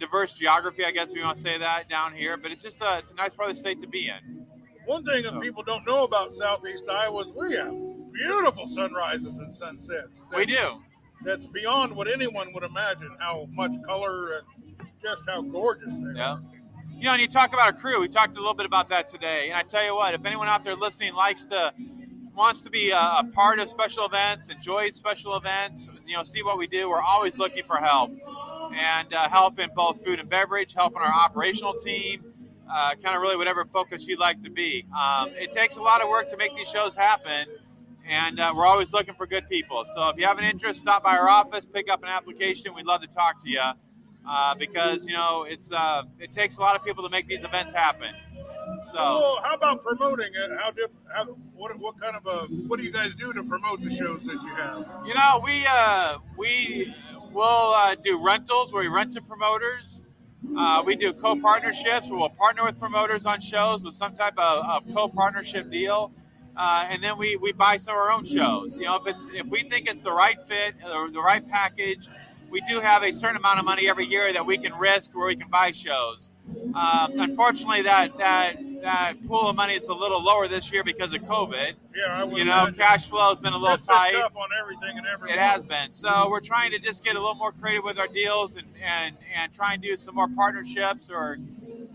diverse 0.00 0.32
geography, 0.32 0.84
I 0.84 0.90
guess 0.90 1.10
if 1.10 1.16
you 1.16 1.24
want 1.24 1.36
to 1.36 1.42
say 1.42 1.58
that 1.58 1.88
down 1.88 2.12
here. 2.12 2.36
But 2.36 2.50
it's 2.50 2.62
just 2.62 2.80
a 2.80 2.98
it's 2.98 3.12
a 3.12 3.14
nice 3.14 3.34
part 3.34 3.50
of 3.50 3.56
the 3.56 3.60
state 3.60 3.80
to 3.82 3.86
be 3.86 4.08
in. 4.08 4.46
One 4.84 5.04
thing 5.04 5.24
that 5.24 5.40
people 5.40 5.62
don't 5.62 5.86
know 5.86 6.04
about 6.04 6.32
Southeast 6.32 6.84
Iowa 6.88 7.22
is 7.22 7.32
we 7.32 7.54
have 7.56 7.74
beautiful 8.12 8.66
sunrises 8.66 9.36
and 9.38 9.52
sunsets. 9.52 10.24
That, 10.30 10.36
we 10.36 10.46
do. 10.46 10.82
That's 11.24 11.46
beyond 11.46 11.94
what 11.96 12.08
anyone 12.08 12.48
would 12.54 12.62
imagine. 12.62 13.16
How 13.18 13.48
much 13.52 13.72
color 13.84 14.38
and 14.38 14.46
just 15.02 15.28
how 15.28 15.42
gorgeous 15.42 15.96
they 15.98 16.16
yeah. 16.16 16.32
are. 16.32 16.42
You 16.98 17.04
know, 17.04 17.12
and 17.12 17.20
you 17.20 17.28
talk 17.28 17.52
about 17.52 17.68
a 17.68 17.72
crew. 17.72 18.00
We 18.00 18.08
talked 18.08 18.36
a 18.36 18.40
little 18.40 18.54
bit 18.54 18.64
about 18.64 18.88
that 18.88 19.10
today. 19.10 19.50
And 19.50 19.54
I 19.54 19.62
tell 19.62 19.84
you 19.84 19.94
what, 19.94 20.14
if 20.14 20.24
anyone 20.24 20.48
out 20.48 20.64
there 20.64 20.74
listening 20.74 21.14
likes 21.14 21.44
to 21.46 21.74
wants 22.34 22.60
to 22.60 22.70
be 22.70 22.90
a, 22.90 22.98
a, 22.98 23.24
part 23.32 23.58
of 23.58 23.68
special 23.68 24.04
events, 24.04 24.50
enjoys 24.50 24.94
special 24.94 25.36
events, 25.36 25.88
you 26.06 26.14
know, 26.14 26.22
see 26.22 26.42
what 26.42 26.58
we 26.58 26.66
do, 26.66 26.88
we're 26.88 27.00
always 27.00 27.38
looking 27.38 27.64
for 27.64 27.76
help. 27.76 28.10
And 28.74 29.12
uh, 29.14 29.28
help 29.28 29.58
in 29.58 29.70
both 29.74 30.04
food 30.04 30.20
and 30.20 30.28
beverage, 30.28 30.74
help 30.74 30.92
in 30.96 30.98
our 30.98 31.12
operational 31.12 31.74
team, 31.74 32.34
uh, 32.70 32.94
kind 33.02 33.16
of 33.16 33.22
really 33.22 33.36
whatever 33.36 33.64
focus 33.64 34.06
you'd 34.06 34.18
like 34.18 34.42
to 34.42 34.50
be. 34.50 34.84
Um, 34.98 35.30
it 35.34 35.52
takes 35.52 35.76
a 35.76 35.82
lot 35.82 36.02
of 36.02 36.08
work 36.08 36.30
to 36.30 36.36
make 36.36 36.54
these 36.56 36.68
shows 36.68 36.94
happen, 36.94 37.46
and 38.06 38.38
uh, 38.38 38.52
we're 38.54 38.66
always 38.66 38.92
looking 38.92 39.14
for 39.14 39.26
good 39.26 39.48
people. 39.48 39.84
So 39.94 40.08
if 40.08 40.18
you 40.18 40.26
have 40.26 40.38
an 40.38 40.44
interest, 40.44 40.80
stop 40.80 41.04
by 41.04 41.16
our 41.16 41.28
office, 41.28 41.64
pick 41.64 41.88
up 41.88 42.02
an 42.02 42.08
application. 42.08 42.74
We'd 42.74 42.86
love 42.86 43.00
to 43.02 43.08
talk 43.08 43.42
to 43.44 43.50
you 43.50 43.62
uh, 44.28 44.54
because 44.54 45.06
you 45.06 45.12
know 45.12 45.44
it's 45.48 45.72
uh, 45.72 46.02
it 46.18 46.32
takes 46.32 46.58
a 46.58 46.60
lot 46.60 46.76
of 46.76 46.84
people 46.84 47.02
to 47.02 47.10
make 47.10 47.26
these 47.28 47.44
events 47.44 47.72
happen. 47.72 48.14
So, 48.86 48.94
well, 48.94 49.40
how 49.42 49.54
about 49.54 49.82
promoting 49.82 50.30
it? 50.34 50.50
How 50.60 50.70
different? 50.70 51.06
How, 51.12 51.24
what 51.54 51.78
what 51.78 52.00
kind 52.00 52.16
of 52.16 52.26
a 52.26 52.46
what 52.66 52.78
do 52.78 52.84
you 52.84 52.92
guys 52.92 53.14
do 53.14 53.32
to 53.32 53.42
promote 53.42 53.80
the 53.82 53.90
shows 53.90 54.24
that 54.24 54.42
you 54.42 54.54
have? 54.54 54.78
You 55.06 55.14
know, 55.14 55.40
we 55.44 55.64
uh, 55.68 56.18
we 56.36 56.94
will 57.32 57.74
uh, 57.74 57.94
do 57.94 58.22
rentals 58.22 58.72
where 58.72 58.82
we 58.82 58.88
rent 58.88 59.12
to 59.14 59.22
promoters. 59.22 60.02
Uh, 60.56 60.82
we 60.84 60.94
do 60.94 61.12
co-partnerships 61.12 62.06
we'll 62.08 62.28
partner 62.28 62.62
with 62.62 62.78
promoters 62.78 63.26
on 63.26 63.40
shows 63.40 63.82
with 63.82 63.94
some 63.94 64.14
type 64.14 64.34
of, 64.38 64.64
of 64.64 64.94
co-partnership 64.94 65.70
deal. 65.70 66.12
Uh, 66.56 66.86
and 66.88 67.02
then 67.02 67.18
we, 67.18 67.36
we 67.36 67.52
buy 67.52 67.76
some 67.76 67.94
of 67.94 67.98
our 67.98 68.10
own 68.10 68.24
shows. 68.24 68.76
You 68.78 68.84
know, 68.84 68.96
if 68.96 69.06
it's 69.06 69.28
if 69.34 69.46
we 69.46 69.62
think 69.64 69.88
it's 69.88 70.00
the 70.00 70.12
right 70.12 70.38
fit 70.46 70.76
or 70.84 71.10
the 71.10 71.20
right 71.20 71.46
package, 71.48 72.08
we 72.50 72.60
do 72.62 72.80
have 72.80 73.02
a 73.02 73.12
certain 73.12 73.36
amount 73.36 73.58
of 73.58 73.64
money 73.64 73.88
every 73.88 74.06
year 74.06 74.32
that 74.32 74.44
we 74.44 74.58
can 74.58 74.74
risk 74.74 75.10
where 75.14 75.26
we 75.26 75.36
can 75.36 75.48
buy 75.48 75.72
shows. 75.72 76.30
Um, 76.74 77.18
unfortunately, 77.18 77.82
that 77.82 78.16
that 78.18 78.56
that 78.82 79.14
pool 79.26 79.48
of 79.48 79.56
money 79.56 79.74
is 79.74 79.88
a 79.88 79.94
little 79.94 80.22
lower 80.22 80.46
this 80.46 80.70
year 80.70 80.84
because 80.84 81.12
of 81.12 81.22
COVID. 81.22 81.74
Yeah, 81.94 82.24
you 82.24 82.44
know, 82.44 82.62
imagine. 82.62 82.74
cash 82.74 83.08
flow 83.08 83.30
has 83.30 83.38
been 83.38 83.52
a 83.52 83.58
little 83.58 83.74
it's 83.74 83.86
tight. 83.86 84.12
Been 84.12 84.20
tough 84.20 84.36
on 84.36 84.48
everything 84.58 84.98
and 84.98 85.06
everything. 85.06 85.38
It 85.38 85.42
has 85.42 85.62
been. 85.62 85.92
So 85.92 86.28
we're 86.30 86.40
trying 86.40 86.70
to 86.72 86.78
just 86.78 87.02
get 87.02 87.16
a 87.16 87.18
little 87.18 87.34
more 87.34 87.52
creative 87.52 87.84
with 87.84 87.98
our 87.98 88.06
deals 88.06 88.56
and 88.56 88.66
and 88.84 89.16
and 89.34 89.52
try 89.52 89.74
and 89.74 89.82
do 89.82 89.96
some 89.96 90.14
more 90.14 90.28
partnerships 90.28 91.10
or 91.10 91.38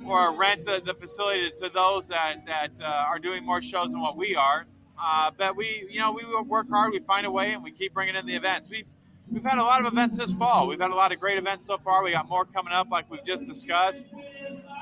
or 0.06 0.34
rent 0.36 0.66
the, 0.66 0.82
the 0.86 0.94
facility 0.94 1.52
to 1.60 1.70
those 1.70 2.08
that 2.10 2.46
that 2.46 2.72
uh, 2.82 2.86
are 2.86 3.20
doing 3.20 3.46
more 3.46 3.62
shows 3.62 3.92
than 3.92 4.02
what 4.02 4.18
we 4.18 4.36
are. 4.36 4.66
Uh, 5.04 5.32
but 5.36 5.56
we, 5.56 5.88
you 5.90 6.00
know, 6.00 6.12
we 6.12 6.24
work 6.44 6.70
hard. 6.70 6.92
We 6.92 7.00
find 7.00 7.26
a 7.26 7.32
way, 7.32 7.54
and 7.54 7.64
we 7.64 7.72
keep 7.72 7.94
bringing 7.94 8.16
in 8.16 8.26
the 8.26 8.36
events. 8.36 8.70
We've 8.70 8.86
we've 9.32 9.44
had 9.44 9.58
a 9.58 9.64
lot 9.64 9.82
of 9.82 9.92
events 9.92 10.18
this 10.18 10.34
fall. 10.34 10.68
We've 10.68 10.80
had 10.80 10.92
a 10.92 10.96
lot 10.96 11.12
of 11.12 11.20
great 11.20 11.38
events 11.38 11.66
so 11.66 11.78
far. 11.78 12.04
We 12.04 12.12
got 12.12 12.28
more 12.28 12.46
coming 12.46 12.74
up, 12.74 12.90
like 12.90 13.10
we've 13.10 13.26
just 13.26 13.48
discussed, 13.48 14.06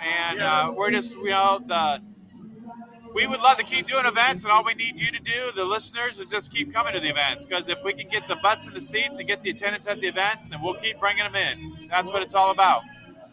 and 0.04 0.42
uh, 0.42 0.74
we're 0.76 0.92
just 0.92 1.12
you 1.12 1.30
know 1.30 1.60
the. 1.66 2.02
We 3.12 3.26
would 3.26 3.40
love 3.42 3.58
to 3.58 3.64
keep 3.64 3.88
doing 3.88 4.06
events, 4.06 4.44
and 4.44 4.52
all 4.52 4.64
we 4.64 4.76
need 4.76 5.00
you 5.00 5.12
to 5.12 5.20
do, 5.20 5.52
the 5.56 5.66
listeners, 5.66 6.20
is 6.20 6.30
just 6.30 6.54
keep 6.54 6.72
coming 6.72 6.94
to 6.94 7.00
the 7.00 7.10
events. 7.10 7.44
Because 7.44 7.68
if 7.68 7.84
we 7.84 7.92
can 7.94 8.08
get 8.08 8.28
the 8.28 8.36
butts 8.36 8.68
in 8.68 8.74
the 8.76 8.82
seats 8.82 9.18
and 9.18 9.28
get 9.28 9.42
the 9.42 9.50
attendance 9.50 9.88
at 9.88 10.00
the 10.00 10.08
events, 10.08 10.46
then 10.46 10.62
we'll 10.62 10.76
keep 10.76 11.00
bringing 11.00 11.24
them 11.24 11.36
in. 11.36 11.88
That's 11.90 12.08
what 12.08 12.22
it's 12.22 12.36
all 12.36 12.52
about. 12.52 12.84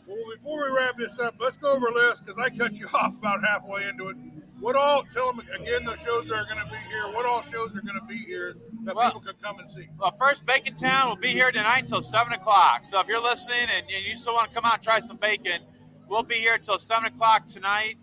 Well, 0.07 0.16
before 0.35 0.70
we 0.70 0.76
wrap 0.79 0.96
this 0.96 1.18
up, 1.18 1.35
let's 1.38 1.59
go 1.59 1.72
over 1.72 1.88
a 1.88 1.92
list 1.92 2.24
because 2.24 2.38
I 2.38 2.48
cut 2.48 2.79
you 2.79 2.88
off 2.94 3.18
about 3.18 3.44
halfway 3.44 3.87
into 3.87 4.09
it. 4.09 4.16
What 4.61 4.75
all? 4.75 5.03
Tell 5.12 5.33
them 5.33 5.47
again. 5.55 5.85
The 5.85 5.97
shows 5.97 6.31
are 6.31 6.45
going 6.45 6.59
to 6.59 6.71
be 6.71 6.79
here. 6.88 7.12
What 7.12 7.27
all 7.27 7.42
shows 7.42 7.77
are 7.77 7.83
going 7.83 7.99
to 8.01 8.07
be 8.07 8.16
here 8.16 8.57
that 8.85 8.97
well, 8.97 9.12
people 9.12 9.21
can 9.21 9.35
come 9.42 9.59
and 9.59 9.69
see? 9.69 9.87
Well, 10.01 10.14
first, 10.19 10.47
Bacon 10.47 10.75
Town 10.77 11.11
will 11.11 11.16
be 11.16 11.29
here 11.29 11.51
tonight 11.53 11.85
until 11.85 12.03
seven 12.03 12.33
o'clock. 12.33 12.85
So 12.85 12.99
if 13.01 13.07
you're 13.07 13.23
listening 13.23 13.69
and, 13.75 13.87
and 13.90 14.07
you 14.07 14.16
still 14.16 14.35
want 14.35 14.51
to 14.51 14.55
come 14.55 14.64
out 14.64 14.75
and 14.75 14.83
try 14.83 15.01
some 15.01 15.19
bacon, 15.19 15.61
we'll 16.09 16.23
be 16.23 16.37
here 16.37 16.55
until 16.55 16.79
seven 16.79 17.05
o'clock 17.07 17.47
tonight. 17.47 17.99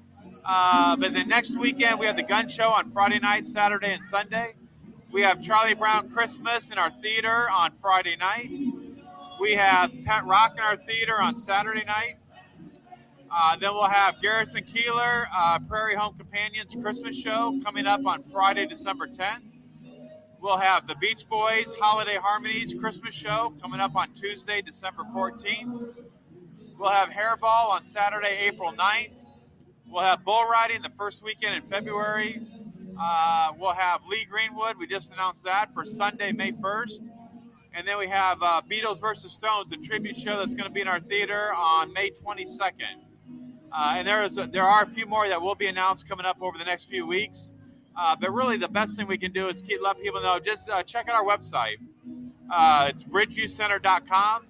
Uh, 0.45 0.95
but 0.95 1.13
then 1.13 1.27
next 1.27 1.57
weekend 1.57 1.99
we 1.99 2.05
have 2.05 2.17
the 2.17 2.23
gun 2.23 2.47
show 2.47 2.69
on 2.69 2.91
Friday 2.91 3.19
night, 3.19 3.47
Saturday, 3.47 3.93
and 3.93 4.03
Sunday. 4.03 4.53
We 5.11 5.21
have 5.21 5.41
Charlie 5.41 5.73
Brown 5.73 6.09
Christmas 6.09 6.71
in 6.71 6.77
our 6.77 6.91
theater 6.91 7.49
on 7.49 7.71
Friday 7.81 8.15
night. 8.15 8.49
We 9.39 9.51
have 9.53 9.91
Pet 10.05 10.25
Rock 10.25 10.53
in 10.57 10.61
our 10.61 10.77
theater 10.77 11.19
on 11.21 11.35
Saturday 11.35 11.83
night. 11.83 12.17
Uh, 13.35 13.55
then 13.55 13.73
we'll 13.73 13.87
have 13.87 14.21
Garrison 14.21 14.63
Keillor, 14.63 15.25
uh, 15.35 15.57
Prairie 15.67 15.95
Home 15.95 16.15
Companions 16.15 16.75
Christmas 16.79 17.17
Show 17.17 17.59
coming 17.63 17.87
up 17.87 18.05
on 18.05 18.21
Friday, 18.21 18.67
December 18.67 19.07
10th. 19.07 19.41
We'll 20.39 20.57
have 20.57 20.85
the 20.85 20.93
Beach 20.95 21.27
Boys 21.27 21.73
Holiday 21.79 22.17
Harmonies 22.21 22.75
Christmas 22.79 23.15
Show 23.15 23.51
coming 23.59 23.79
up 23.79 23.95
on 23.95 24.13
Tuesday, 24.13 24.61
December 24.61 25.01
14th. 25.15 25.95
We'll 26.77 26.91
have 26.91 27.09
Hairball 27.09 27.69
on 27.69 27.83
Saturday, 27.83 28.37
April 28.41 28.71
9th. 28.71 29.13
We'll 29.87 30.03
have 30.03 30.23
bull 30.23 30.45
riding 30.45 30.83
the 30.83 30.91
first 30.91 31.23
weekend 31.23 31.55
in 31.55 31.63
February. 31.63 32.39
Uh, 33.01 33.53
we'll 33.57 33.73
have 33.73 34.01
Lee 34.07 34.27
Greenwood. 34.29 34.77
We 34.77 34.85
just 34.85 35.11
announced 35.11 35.43
that 35.45 35.73
for 35.73 35.85
Sunday, 35.85 36.33
May 36.33 36.51
1st. 36.51 36.99
And 37.73 37.87
then 37.87 37.97
we 37.97 38.07
have 38.09 38.43
uh, 38.43 38.61
Beatles 38.69 39.01
versus 39.01 39.31
Stones, 39.31 39.71
a 39.71 39.77
tribute 39.77 40.17
show 40.17 40.37
that's 40.37 40.53
going 40.53 40.69
to 40.69 40.73
be 40.73 40.81
in 40.81 40.87
our 40.87 40.99
theater 40.99 41.51
on 41.55 41.91
May 41.93 42.11
22nd. 42.11 43.02
Uh, 43.73 43.95
and 43.97 44.07
there 44.07 44.23
is 44.23 44.37
a, 44.37 44.45
there 44.45 44.63
are 44.63 44.83
a 44.83 44.87
few 44.87 45.05
more 45.05 45.27
that 45.27 45.41
will 45.41 45.55
be 45.55 45.67
announced 45.67 46.07
coming 46.07 46.25
up 46.25 46.37
over 46.41 46.57
the 46.57 46.65
next 46.65 46.85
few 46.85 47.07
weeks. 47.07 47.53
Uh, 47.95 48.15
but 48.19 48.31
really, 48.31 48.57
the 48.57 48.67
best 48.67 48.95
thing 48.95 49.07
we 49.07 49.17
can 49.17 49.31
do 49.31 49.47
is 49.49 49.61
keep 49.61 49.81
let 49.81 49.99
people 50.01 50.21
know. 50.21 50.39
Just 50.39 50.69
uh, 50.69 50.83
check 50.83 51.09
out 51.09 51.15
our 51.15 51.25
website. 51.25 51.77
Uh, 52.51 52.87
it's 52.89 53.03
bridgeviewcenter.com. 53.03 54.45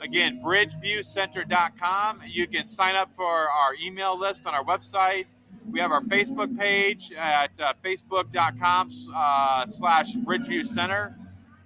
Again, 0.00 0.40
bridgeviewcenter.com. 0.44 2.20
You 2.26 2.46
can 2.46 2.66
sign 2.66 2.94
up 2.94 3.12
for 3.14 3.26
our 3.26 3.74
email 3.82 4.18
list 4.18 4.46
on 4.46 4.54
our 4.54 4.64
website. 4.64 5.26
We 5.70 5.80
have 5.80 5.92
our 5.92 6.02
Facebook 6.02 6.56
page 6.58 7.12
at 7.12 7.50
uh, 7.60 7.74
facebook.com 7.84 8.90
uh, 9.14 9.66
slash 9.66 10.14
bridgeviewcenter. 10.14 11.14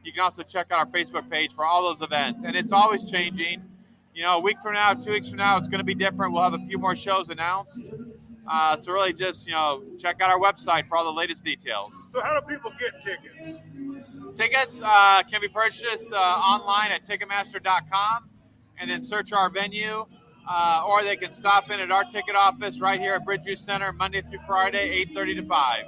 You 0.04 0.12
can 0.12 0.22
also 0.22 0.42
check 0.42 0.72
out 0.72 0.80
our 0.80 0.86
Facebook 0.86 1.30
page 1.30 1.52
for 1.52 1.64
all 1.64 1.82
those 1.82 2.00
events. 2.00 2.42
And 2.44 2.56
it's 2.56 2.72
always 2.72 3.08
changing. 3.10 3.62
You 4.14 4.22
know, 4.22 4.36
a 4.36 4.40
week 4.40 4.56
from 4.62 4.74
now, 4.74 4.94
two 4.94 5.10
weeks 5.12 5.28
from 5.28 5.38
now, 5.38 5.56
it's 5.56 5.68
going 5.68 5.78
to 5.78 5.84
be 5.84 5.94
different. 5.94 6.32
We'll 6.32 6.42
have 6.42 6.54
a 6.54 6.58
few 6.66 6.78
more 6.78 6.94
shows 6.94 7.28
announced. 7.30 7.78
Uh, 8.50 8.76
so 8.76 8.92
really, 8.92 9.12
just 9.12 9.46
you 9.46 9.52
know, 9.52 9.80
check 10.00 10.20
out 10.20 10.30
our 10.30 10.38
website 10.38 10.86
for 10.86 10.96
all 10.96 11.04
the 11.04 11.12
latest 11.12 11.44
details. 11.44 11.92
So 12.10 12.20
how 12.22 12.38
do 12.38 12.46
people 12.46 12.72
get 12.78 12.92
tickets? 13.02 13.62
Tickets 14.36 14.82
uh, 14.84 15.22
can 15.30 15.40
be 15.40 15.48
purchased 15.48 16.12
uh, 16.12 16.16
online 16.16 16.90
at 16.92 17.04
Ticketmaster.com, 17.04 18.28
and 18.78 18.90
then 18.90 19.00
search 19.00 19.32
our 19.32 19.48
venue. 19.50 20.04
uh, 20.48 20.84
or 20.86 21.02
they 21.04 21.16
can 21.16 21.30
stop 21.30 21.70
in 21.70 21.78
at 21.80 21.92
our 21.92 22.02
ticket 22.04 22.34
office 22.34 22.80
right 22.80 22.98
here 23.00 23.12
at 23.14 23.24
Bridgeview 23.24 23.56
Center 23.56 23.92
Monday 23.92 24.20
through 24.22 24.40
Friday, 24.46 25.04
8:30 25.14 25.36
to 25.36 25.42
5. 25.44 25.84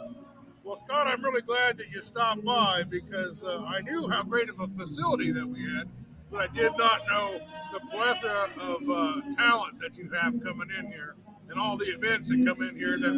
Well, 0.62 0.76
Scott, 0.76 1.08
I'm 1.08 1.22
really 1.22 1.42
glad 1.42 1.76
that 1.78 1.90
you 1.90 2.00
stopped 2.02 2.44
by 2.44 2.84
because 2.84 3.42
uh, 3.42 3.64
I 3.66 3.80
knew 3.80 4.08
how 4.08 4.22
great 4.22 4.48
of 4.48 4.60
a 4.60 4.68
facility 4.68 5.32
that 5.32 5.46
we 5.46 5.60
had, 5.60 5.88
but 6.34 6.50
I 6.50 6.52
did 6.52 6.72
not 6.76 7.06
know 7.06 7.40
the 7.72 7.80
plethora 7.92 8.50
of 8.60 8.90
uh, 8.90 9.20
talent 9.36 9.78
that 9.80 9.96
you 9.96 10.10
have 10.10 10.42
coming 10.42 10.68
in 10.78 10.90
here 10.90 11.14
and 11.48 11.60
all 11.60 11.76
the 11.76 11.84
events 11.84 12.28
that 12.28 12.44
come 12.44 12.60
in 12.62 12.74
here 12.74 12.98
that 12.98 13.12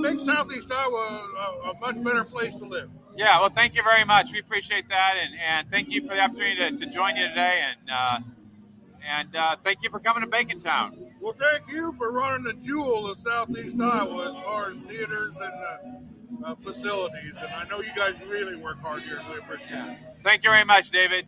make 0.00 0.18
Southeast 0.18 0.70
Iowa 0.72 1.28
a, 1.38 1.70
a 1.70 1.78
much 1.80 2.02
better 2.02 2.24
place 2.24 2.56
to 2.56 2.64
live. 2.64 2.90
Yeah, 3.14 3.38
well, 3.38 3.50
thank 3.50 3.76
you 3.76 3.82
very 3.84 4.04
much. 4.04 4.32
We 4.32 4.40
appreciate 4.40 4.88
that, 4.88 5.14
and, 5.22 5.34
and 5.40 5.70
thank 5.70 5.88
you 5.88 6.00
for 6.02 6.14
the 6.14 6.20
opportunity 6.20 6.56
to, 6.56 6.84
to 6.84 6.90
join 6.90 7.16
you 7.16 7.28
today, 7.28 7.62
and 7.62 7.90
uh, 7.90 8.18
and 9.08 9.36
uh, 9.36 9.56
thank 9.64 9.78
you 9.82 9.90
for 9.90 10.00
coming 10.00 10.22
to 10.22 10.28
Bacon 10.28 10.60
Town. 10.60 10.98
Well, 11.20 11.34
thank 11.38 11.70
you 11.70 11.94
for 11.96 12.10
running 12.10 12.44
the 12.44 12.54
jewel 12.54 13.08
of 13.08 13.18
Southeast 13.18 13.80
Iowa 13.80 14.30
as 14.30 14.38
far 14.40 14.70
as 14.70 14.80
theaters 14.80 15.36
and 15.36 15.52
uh, 16.44 16.46
uh, 16.50 16.54
facilities, 16.56 17.34
and 17.38 17.48
I 17.48 17.68
know 17.68 17.80
you 17.80 17.92
guys 17.94 18.20
really 18.26 18.56
work 18.56 18.80
hard 18.80 19.02
here, 19.02 19.18
and 19.18 19.28
we 19.28 19.38
appreciate 19.38 19.78
it. 19.78 19.98
Thank 20.24 20.42
you 20.42 20.50
very 20.50 20.64
much, 20.64 20.90
David. 20.90 21.26